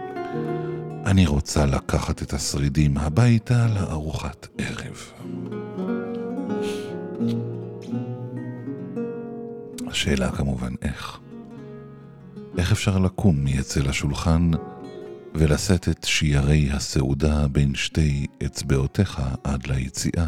[1.07, 5.13] אני רוצה לקחת את השרידים הביתה לארוחת ערב.
[9.89, 11.19] השאלה כמובן איך.
[12.59, 14.51] איך אפשר לקום מאצל השולחן
[15.35, 20.27] ולשאת את שיירי הסעודה בין שתי אצבעותיך עד ליציאה?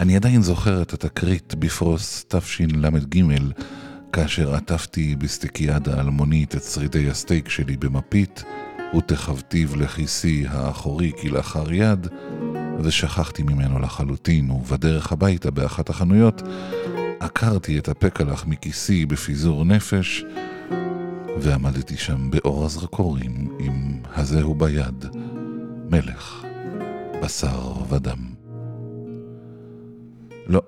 [0.00, 3.22] אני עדיין זוכר את התקרית בפרוס תשל"ג,
[4.12, 8.44] כאשר עטפתי בסטיקיאדה אלמונית את שרידי הסטייק שלי במפית,
[8.96, 12.06] ותכבתיו לכיסי האחורי כלאחר יד,
[12.82, 16.42] ושכחתי ממנו לחלוטין, ובדרך הביתה באחת החנויות
[17.20, 20.24] עקרתי את הפקלח מכיסי בפיזור נפש,
[21.40, 25.04] ועמדתי שם באור הזרקורים עם הזהו ביד,
[25.90, 26.44] מלך,
[27.22, 28.18] בשר ודם.
[30.46, 30.62] לא,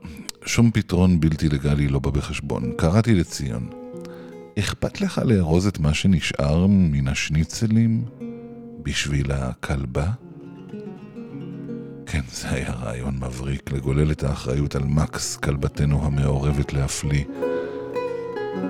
[0.46, 2.72] שום פתרון בלתי לגלי לא בא בחשבון.
[2.76, 3.83] קראתי לציון.
[4.58, 8.04] אכפת לך לארוז את מה שנשאר מן השניצלים
[8.82, 10.10] בשביל הכלבה?
[12.06, 17.24] כן, זה היה רעיון מבריק לגולל את האחריות על מקס, כלבתנו המעורבת להפליא.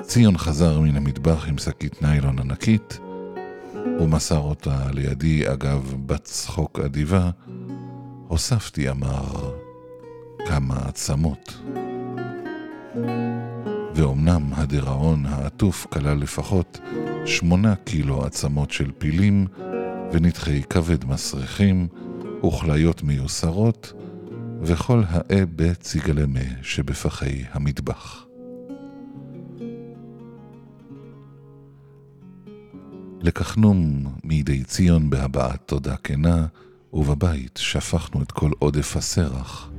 [0.03, 2.99] ציון חזר מן המטבח עם שקית ניילון ענקית,
[4.01, 7.31] ומסר אותה לידי, אגב, בת צחוק אדיבה.
[8.29, 9.55] הוספתי, אמר,
[10.47, 11.59] כמה עצמות.
[13.95, 16.81] ואומנם הדיראון העטוף כלל לפחות
[17.27, 19.47] שמונה קילו עצמות של פילים
[20.13, 21.89] ונתחי כבד מסריחים
[22.47, 23.93] וכליות מיוסרות
[24.63, 28.25] וכל האה בציגלמה שבפחי המטבח.
[33.21, 36.47] לקחנום מידי ציון בהבעת תודה כנה,
[36.93, 39.71] ובבית שפכנו את כל עודף הסרח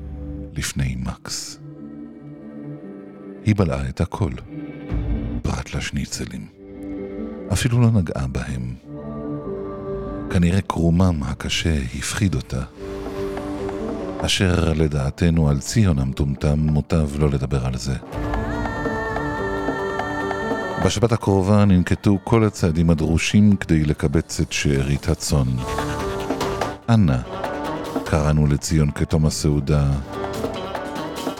[0.53, 1.64] לפני מקס.
[3.46, 4.32] היא בלעה את הכל,
[5.41, 6.48] פרט לשניצלים.
[7.54, 8.76] אפילו לא נגעה בהם.
[10.30, 12.62] כנראה קרומם הקשה הפחיד אותה.
[14.26, 17.96] אשר לדעתנו על ציון המטומטם מוטב לא לדבר על זה.
[20.86, 25.48] בשבת הקרובה ננקטו כל הצעדים הדרושים כדי לקבץ את שארית הצאן.
[26.89, 27.18] אנא,
[28.06, 29.91] קראנו לציון כתום הסעודה,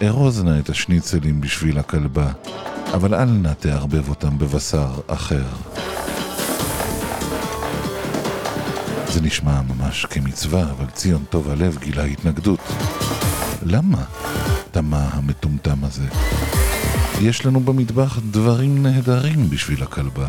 [0.02, 2.32] ארוז נא את השניצלים בשביל הכלבה,
[2.94, 5.44] אבל אל נא תערבב אותם בבשר אחר.
[9.08, 12.60] זה נשמע ממש כמצווה, אבל ציון טוב הלב גילה התנגדות.
[13.64, 14.04] למה?
[14.72, 16.08] תמה המטומטם הזה.
[17.22, 20.28] יש לנו במטבח דברים נהדרים בשביל הכלבה.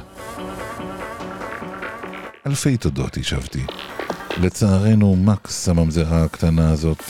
[2.47, 3.65] אלפי תודות, השבתי.
[4.37, 7.03] לצערנו, מקס, הממזרה הקטנה הזאת,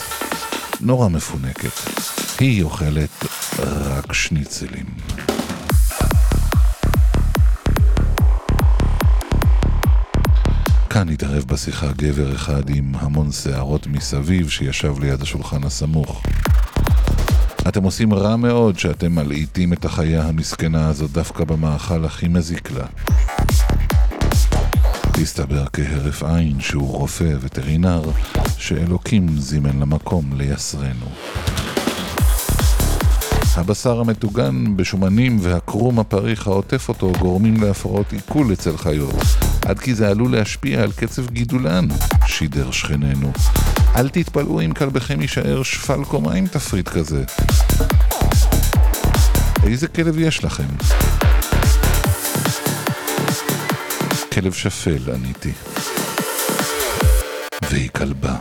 [0.81, 2.26] נורא מפונקת.
[2.39, 3.25] היא אוכלת
[3.59, 4.85] רק שניצלים.
[10.89, 16.23] כאן התערב בשיחה גבר אחד עם המון שערות מסביב שישב ליד השולחן הסמוך.
[17.67, 22.85] אתם עושים רע מאוד שאתם מלעיטים את החיה המסכנה הזאת דווקא במאכל הכי מזיק לה.
[25.21, 28.01] הסתבר כהרף עין שהוא רופא וטרינר
[28.57, 31.05] שאלוקים זימן למקום לייסרנו.
[33.57, 39.15] הבשר המטוגן בשומנים והקרום הפריך העוטף אותו גורמים להפרעות עיכול אצל חיות,
[39.65, 41.87] עד כי זה עלול להשפיע על קצב גידולן,
[42.27, 43.31] שידר שכננו.
[43.95, 47.23] אל תתפלאו אם כלבכם יישאר שפל קומה עם תפריט כזה.
[49.63, 50.67] איזה כלב יש לכם?
[54.33, 55.51] כלב שפל, עניתי.
[57.71, 58.35] והיא כלבה.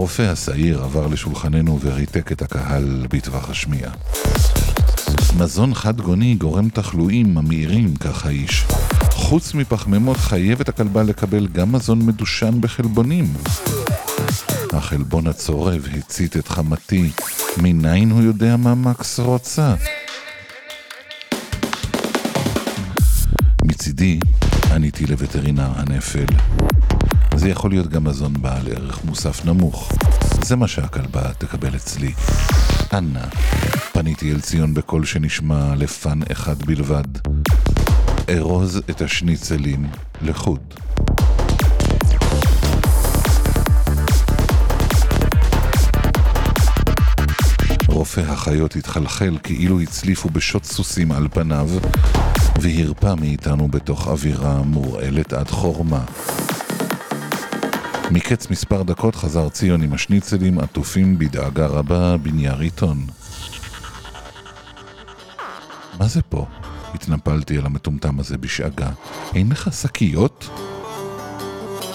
[0.00, 3.92] הרופא השעיר עבר לשולחננו וריתק את הקהל בטווח השמיעה.
[5.38, 8.64] מזון חד גוני גורם תחלואים ממאירים, כך האיש.
[9.12, 13.32] חוץ מפחמימות חייבת הכלבה לקבל גם מזון מדושן בחלבונים.
[14.72, 17.10] החלבון הצורב הצית את חמתי,
[17.56, 19.74] מניין הוא יודע מה מקס רוצה?
[23.64, 24.18] מצידי,
[24.70, 26.26] עניתי לווטרינר הנפל.
[27.36, 29.92] זה יכול להיות גם מזון בעל ערך מוסף נמוך.
[30.42, 32.12] זה מה שהכלבה תקבל אצלי.
[32.92, 33.24] אנא,
[33.92, 37.04] פניתי אל ציון בקול שנשמע לפן אחד בלבד.
[38.28, 39.86] ארוז את השניצלים
[40.22, 40.74] לחוד.
[47.86, 51.68] רופא החיות התחלחל כאילו הצליפו בשוט סוסים על פניו,
[52.60, 56.04] והרפא מאיתנו בתוך אווירה מורעלת עד חורמה.
[58.10, 63.06] מקץ מספר דקות חזר ציון עם השניצלים עטופים בדאגה רבה בנייר עיתון.
[65.98, 66.46] מה זה פה?
[66.94, 68.90] התנפלתי על המטומטם הזה בשאגה.
[69.34, 70.48] אין לך שקיות?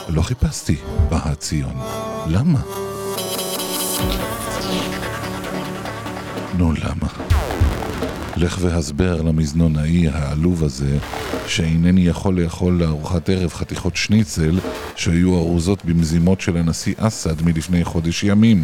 [0.10, 0.76] לא חיפשתי,
[1.10, 1.76] באה ציון.
[2.28, 2.60] למה?
[6.58, 7.35] נו, למה?
[8.38, 10.98] לך והסבר למזנונאי העלוב הזה
[11.48, 14.60] שאינני יכול לאכול לארוחת ערב חתיכות שניצל
[14.96, 18.64] שהיו ארוזות במזימות של הנשיא אסד מלפני חודש ימים.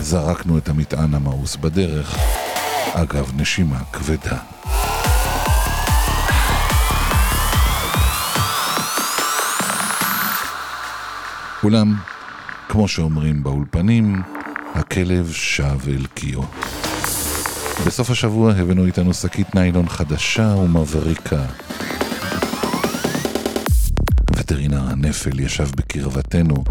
[0.00, 2.16] זרקנו את המטען המאוס בדרך,
[2.92, 4.38] אגב נשימה כבדה.
[11.62, 11.94] אולם,
[12.68, 14.22] כמו שאומרים באולפנים,
[14.74, 16.40] הכלב שב אל קיו.
[17.86, 21.42] בסוף השבוע הבאנו איתנו שקית ניילון חדשה ומבריקה.
[24.36, 26.64] וטרינר הנפל ישב בקרבתנו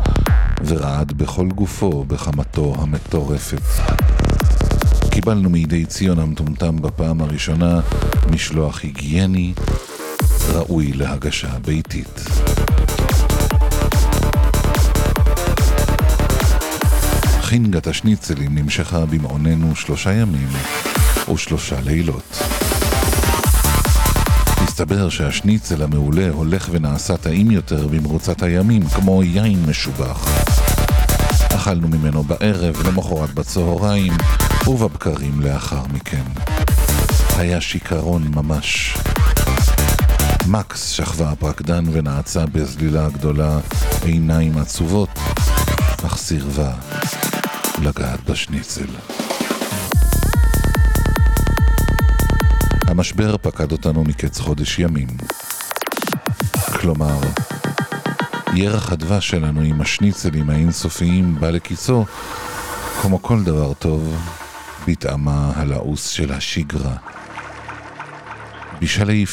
[0.65, 3.61] ורעד בכל גופו בחמתו המטורפת.
[5.11, 7.79] קיבלנו מידי ציון המטומטם בפעם הראשונה
[8.31, 9.53] משלוח היגייני
[10.53, 12.23] ראוי להגשה ביתית.
[17.41, 20.47] חינגת השניצלים נמשכה במעוננו שלושה ימים
[21.33, 22.39] ושלושה לילות.
[24.63, 30.27] מסתבר שהשניצל המעולה הולך ונעשה טעים יותר במרוצת הימים, כמו יין משובח.
[31.55, 34.13] אכלנו ממנו בערב, למחרת בצהריים,
[34.67, 36.23] ובבקרים לאחר מכן.
[37.37, 38.97] היה שיכרון ממש.
[40.47, 43.59] מקס שכבה הפרקדן ונעצה בזלילה גדולה,
[44.03, 45.09] עיניים עצובות,
[46.05, 46.71] אך סירבה
[47.81, 48.87] לגעת בשניצל.
[52.89, 55.07] המשבר פקד אותנו מקץ חודש ימים.
[56.79, 57.19] כלומר,
[58.53, 62.05] ירח הדבש שלנו עם השניצלים האינסופיים בא לקיצו,
[63.01, 64.15] כמו כל דבר טוב,
[64.87, 66.95] בטעמה הלעוס של השגרה.
[68.81, 69.25] בשלהי,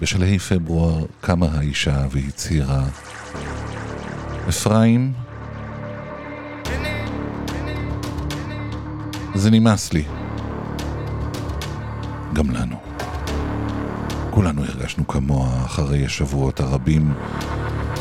[0.00, 2.84] בשלהי פברואר קמה האישה והצהירה,
[4.48, 5.12] אפרים,
[9.34, 10.04] זה נמאס לי.
[12.32, 12.63] גם לנו.
[14.34, 17.14] כולנו הרגשנו כמוה אחרי השבועות הרבים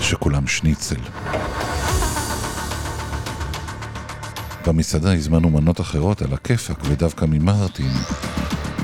[0.02, 1.00] שכולם שניצל.
[4.68, 7.92] במסעדה הזמנו מנות אחרות על הכיפאק ודווקא ממרטין,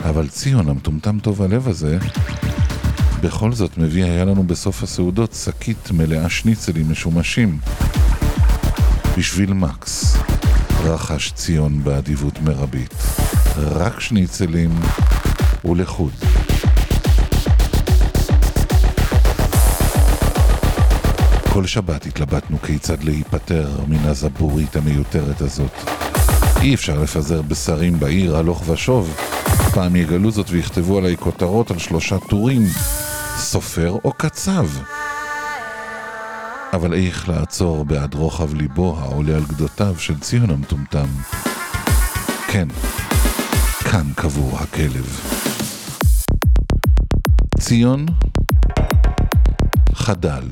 [0.09, 1.97] אבל ציון המטומטם טוב הלב הזה,
[3.21, 7.57] בכל זאת מביא היה לנו בסוף הסעודות שקית מלאה שניצלים משומשים.
[9.17, 10.17] בשביל מקס,
[10.83, 12.93] רכש ציון באדיבות מרבית.
[13.57, 14.79] רק שניצלים
[15.65, 16.13] ולחוד.
[21.59, 25.71] כל שבת התלבטנו כיצד להיפטר מן הזבורית המיותרת הזאת.
[26.61, 29.17] אי אפשר לפזר בשרים בעיר הלוך ושוב.
[29.73, 32.61] פעם יגלו זאת ויכתבו עליי כותרות על שלושה טורים,
[33.37, 34.67] סופר או קצב.
[36.73, 41.07] אבל איך לעצור בעד רוחב ליבו העולה על גדותיו של ציון המטומטם?
[42.47, 42.67] כן,
[43.91, 45.19] כאן קבור הכלב.
[47.59, 48.05] ציון
[49.93, 50.43] חדל,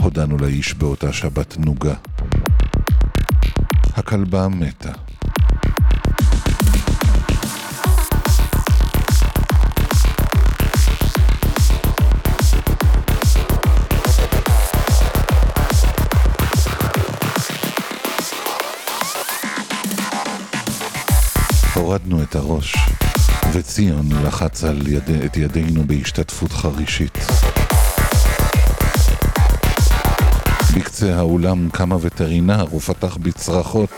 [0.00, 1.94] הודענו לאיש באותה שבת נוגה.
[3.96, 4.92] הכלבה מתה.
[21.74, 22.74] הורדנו את הראש,
[23.52, 25.10] וציון לחץ על יד...
[25.24, 27.18] את ידינו בהשתתפות חרישית.
[30.78, 33.90] בקצה האולם קם הווטרינר ופתח בצרחות.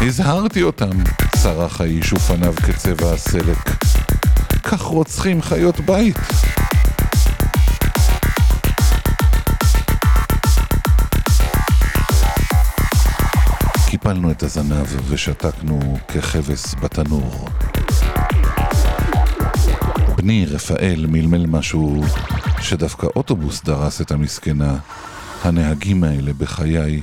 [0.00, 0.90] הזהרתי אותם,
[1.36, 3.58] צרח האיש ופניו כצבע הסלק.
[4.62, 6.16] כך רוצחים חיות בית.
[13.86, 17.48] קיפלנו את הזנב ושתקנו ככבש בתנור.
[20.16, 22.04] בני רפאל מלמל משהו
[22.60, 24.76] שדווקא אוטובוס דרס את המסכנה.
[25.42, 27.02] הנהגים האלה בחיי,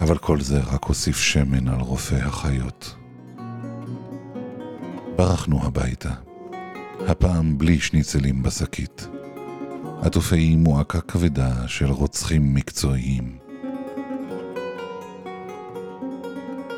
[0.00, 2.94] אבל כל זה רק הוסיף שמן על רופא החיות.
[5.16, 6.10] ברחנו הביתה,
[7.08, 9.08] הפעם בלי שניצלים בשקית.
[10.02, 13.38] עטופי מועקה כבדה של רוצחים מקצועיים.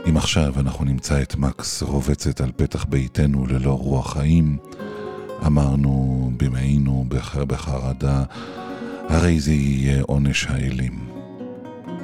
[0.09, 4.59] אם עכשיו אנחנו נמצא את מקס רובצת על פתח ביתנו ללא רוח חיים,
[5.47, 7.37] אמרנו במעינו בח...
[7.37, 8.25] בחרדה,
[9.13, 11.09] הרי זה יהיה עונש האלים.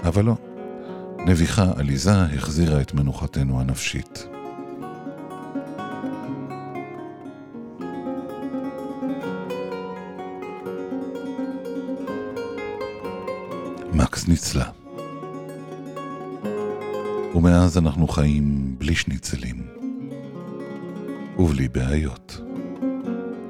[0.04, 0.36] אבל לא,
[1.26, 4.26] נביחה עליזה החזירה את מנוחתנו הנפשית.
[13.92, 14.70] מקס ניצלה.
[17.34, 19.66] ומאז אנחנו חיים בלי שניצלים.
[21.38, 22.40] ובלי בעיות.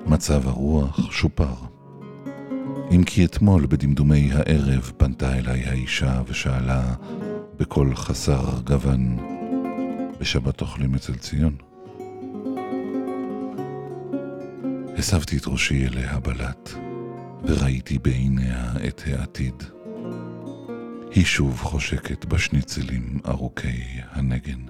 [0.06, 1.77] מצב הרוח שופר.
[2.90, 6.94] אם כי אתמול בדמדומי הערב פנתה אליי האישה ושאלה
[7.56, 9.16] בקול חסר גוון,
[10.20, 11.56] בשבת אוכלים אצל ציון?
[14.98, 16.70] הסבתי את ראשי אליה בלט,
[17.44, 19.62] וראיתי בעיניה את העתיד.
[21.10, 23.82] היא שוב חושקת בשניצלים ארוכי
[24.12, 24.60] הנגן.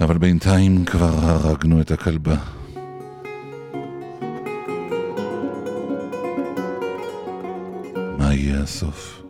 [0.00, 2.36] אבל בינתיים כבר הרגנו את הכלבה.
[8.70, 9.22] הסוף?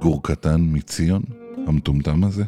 [0.00, 1.22] גור קטן מציון,
[1.66, 2.44] המטומטם הזה?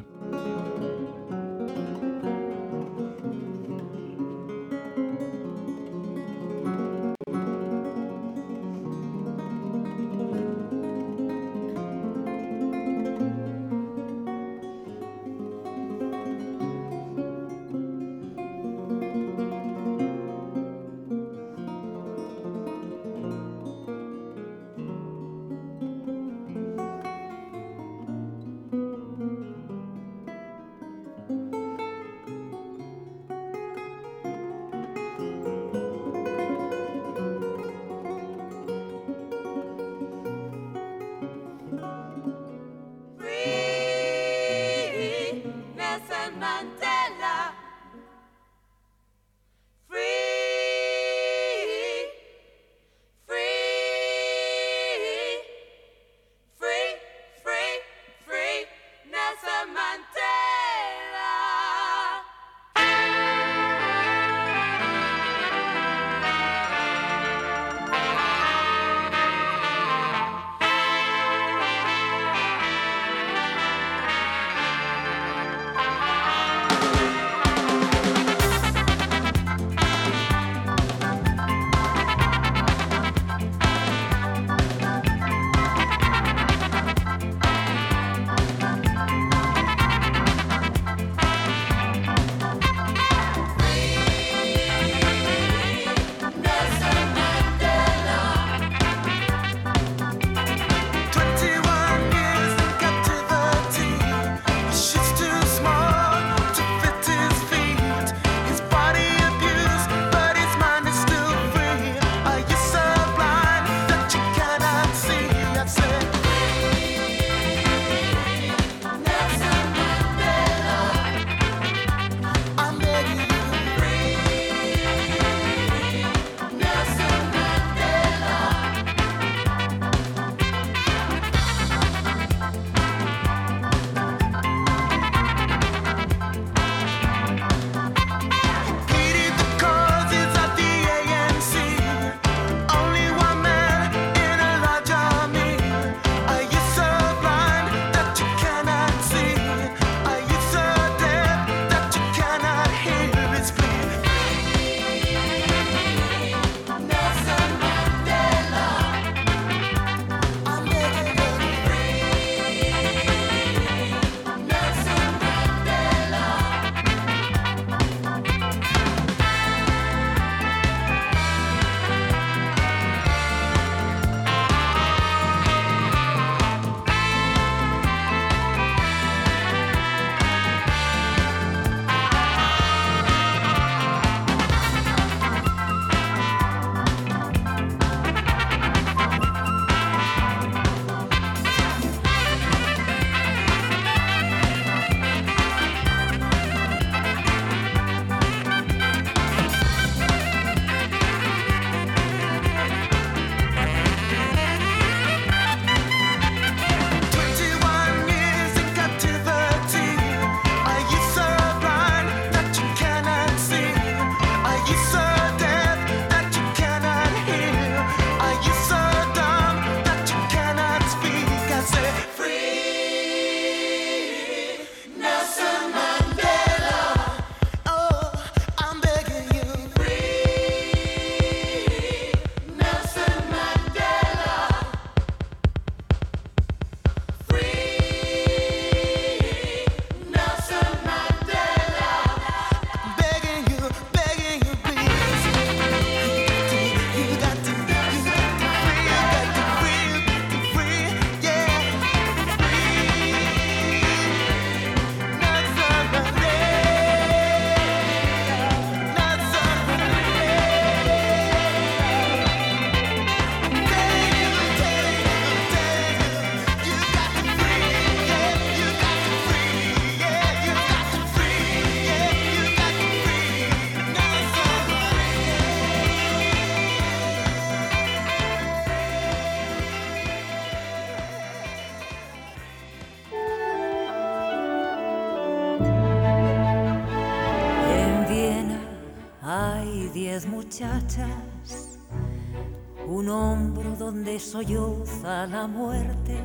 [294.41, 296.17] Solloza la muerte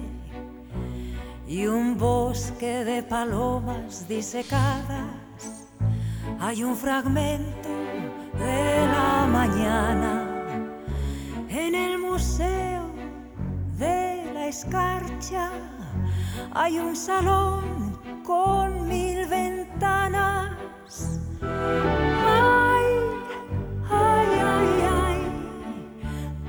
[1.46, 5.68] y un bosque de palomas disecadas.
[6.40, 7.70] Hay un fragmento
[8.40, 10.30] de la mañana
[11.50, 12.84] en el museo
[13.78, 15.50] de la escarcha.
[16.54, 20.52] Hay un salón con mil ventanas.
[21.42, 22.86] Ay,
[23.92, 24.70] ay, ay,
[25.04, 25.18] ay,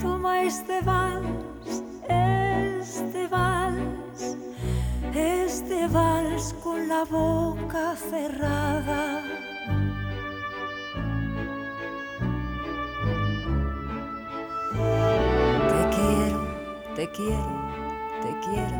[0.00, 1.26] toma este vals,
[5.16, 9.22] este vals con la boca cerrada.
[15.72, 16.40] Te quiero,
[16.94, 17.52] te quiero,
[18.22, 18.78] te quiero,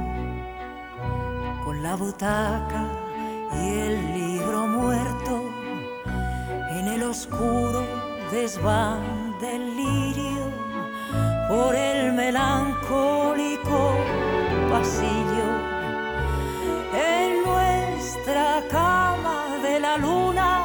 [1.65, 2.85] con la butaca
[3.55, 5.43] y el libro muerto
[6.71, 7.83] en el oscuro
[8.31, 10.53] desván del lirio
[11.49, 13.97] por el melancólico
[14.69, 15.46] pasillo
[16.97, 20.65] en nuestra cama de la luna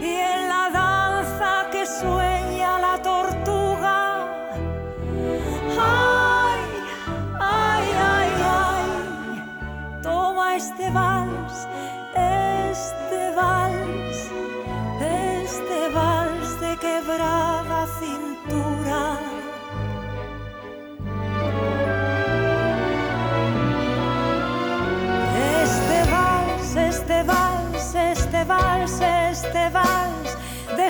[0.00, 3.98] y en la danza que sueña la tortuga
[5.78, 6.62] ay
[7.38, 8.30] ay ay
[8.64, 11.68] ay toma este vals
[12.14, 14.18] este vals
[15.00, 18.79] este vals de quebrada cintura.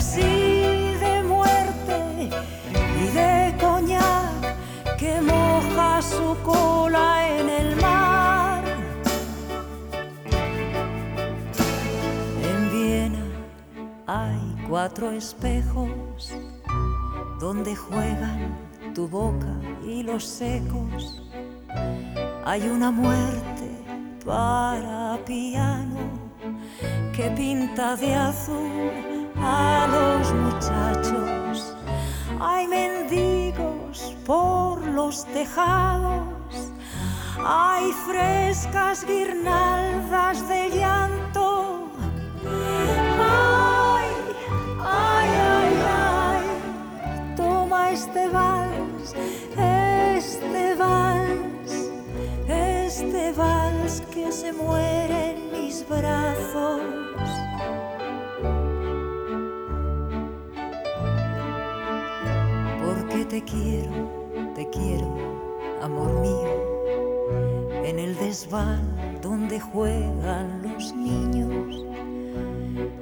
[0.01, 2.31] De sí, de muerte
[3.03, 8.65] y de coñac que moja su cola en el mar.
[12.51, 13.27] En Viena
[14.07, 16.33] hay cuatro espejos
[17.39, 18.57] donde juegan
[18.95, 21.23] tu boca y los secos.
[22.47, 23.69] Hay una muerte
[24.25, 26.01] para piano
[27.15, 31.77] que pinta de azul a los muchachos.
[32.41, 36.25] Hay mendigos por los tejados.
[37.45, 41.91] Hay frescas guirnaldas de llanto.
[43.19, 44.09] Ay,
[44.83, 45.29] ay,
[45.59, 46.47] ay, ay,
[47.37, 49.15] toma este vals,
[49.57, 51.91] este vals,
[52.47, 56.81] este vals que se muere en mis brazos.
[63.10, 63.94] Porque te quiero,
[64.56, 65.10] te quiero,
[65.82, 66.54] amor mío,
[67.84, 68.84] en el desván
[69.22, 71.84] donde juegan los niños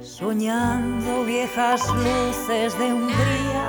[0.00, 3.66] soñando viejas luces de Hungría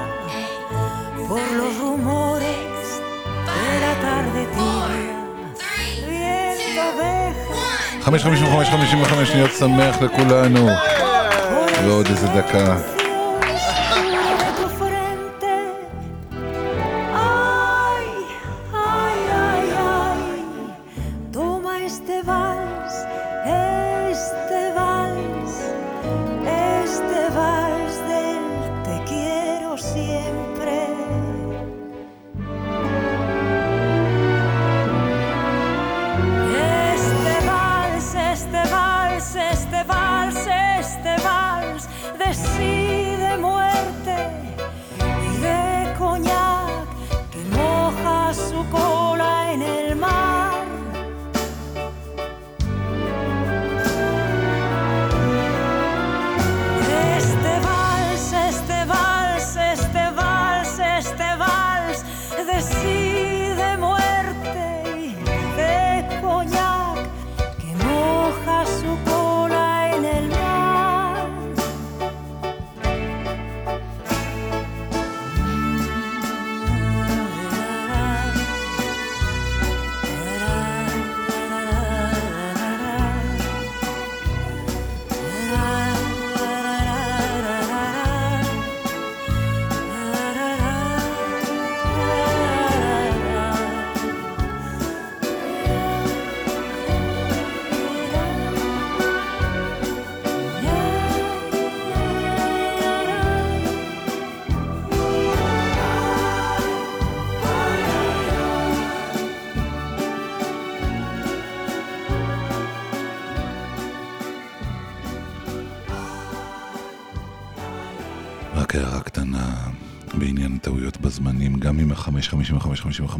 [1.27, 3.01] por los rumores
[3.49, 5.19] de la tarde tibia.
[6.07, 10.67] Viento ovejas 555, 55 שניות שמח לכולנו.
[11.85, 12.98] ועוד איזה דקה.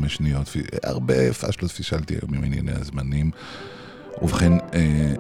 [0.05, 3.31] 25 שניות, הרבה פשלות פישלתי היום עם ענייני הזמנים.
[4.23, 5.13] ובכן, אה,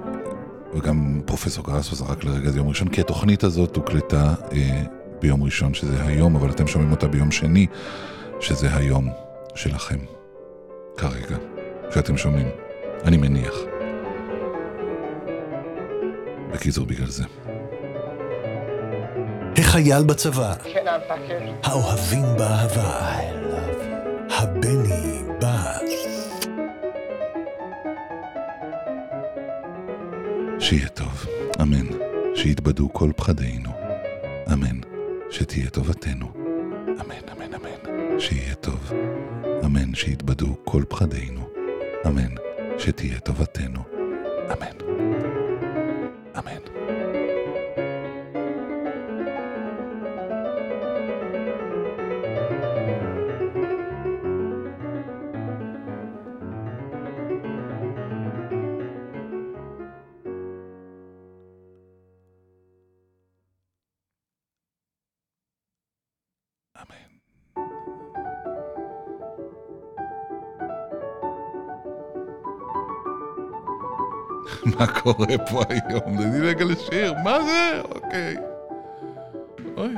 [0.74, 4.82] וגם פרופסור קרסו זרק לרגע זה יום ראשון, כי התוכנית הזאת הוקלטה אה,
[5.20, 7.66] ביום ראשון, שזה היום, אבל אתם שומעים אותה ביום שני,
[8.40, 9.08] שזה היום
[9.54, 9.98] שלכם.
[10.96, 11.36] כרגע,
[11.94, 12.48] שאתם שומעים,
[13.04, 13.54] אני מניח.
[16.52, 17.24] בקיצור, בגלל זה.
[19.56, 20.54] החייל בצבא,
[21.62, 23.49] האוהבים באהבה.
[24.40, 25.78] הבני בא.
[30.58, 31.26] שיהיה טוב,
[31.62, 31.86] אמן.
[32.34, 33.70] שיתבדו כל פחדינו,
[34.52, 34.80] אמן.
[35.30, 36.26] שתהיה טובתנו,
[36.86, 38.20] אמן, אמן, אמן.
[38.20, 38.92] שיהיה טוב,
[39.64, 39.94] אמן.
[39.94, 41.48] שיתבדו כל פחדינו,
[42.06, 42.34] אמן.
[42.78, 43.99] שתהיה טובתנו,
[74.80, 76.16] מה קורה פה היום?
[76.16, 77.80] תני רגע לשיר, מה זה?
[77.84, 78.36] אוקיי.
[79.76, 79.94] אוי.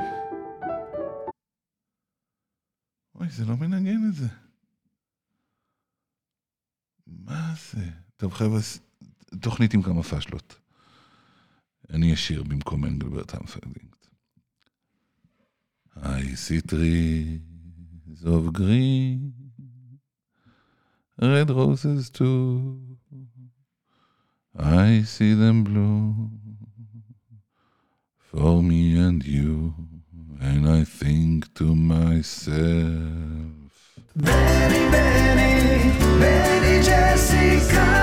[3.14, 4.26] אוי, זה לא מנגן את זה.
[7.06, 7.90] מה זה?
[8.16, 8.60] טוב, חבר'ה,
[9.40, 10.60] תוכנית עם כמה פאשלות.
[11.90, 13.92] אני אשיר במקום אנגלברט המפלדינג.
[15.96, 19.32] I see trees of green,
[21.20, 22.81] red roses too.
[24.82, 26.40] I see them bloom
[28.18, 29.74] for me and you,
[30.40, 32.50] and I think to myself.
[34.16, 38.01] Benny, Benny, Benny Jessica.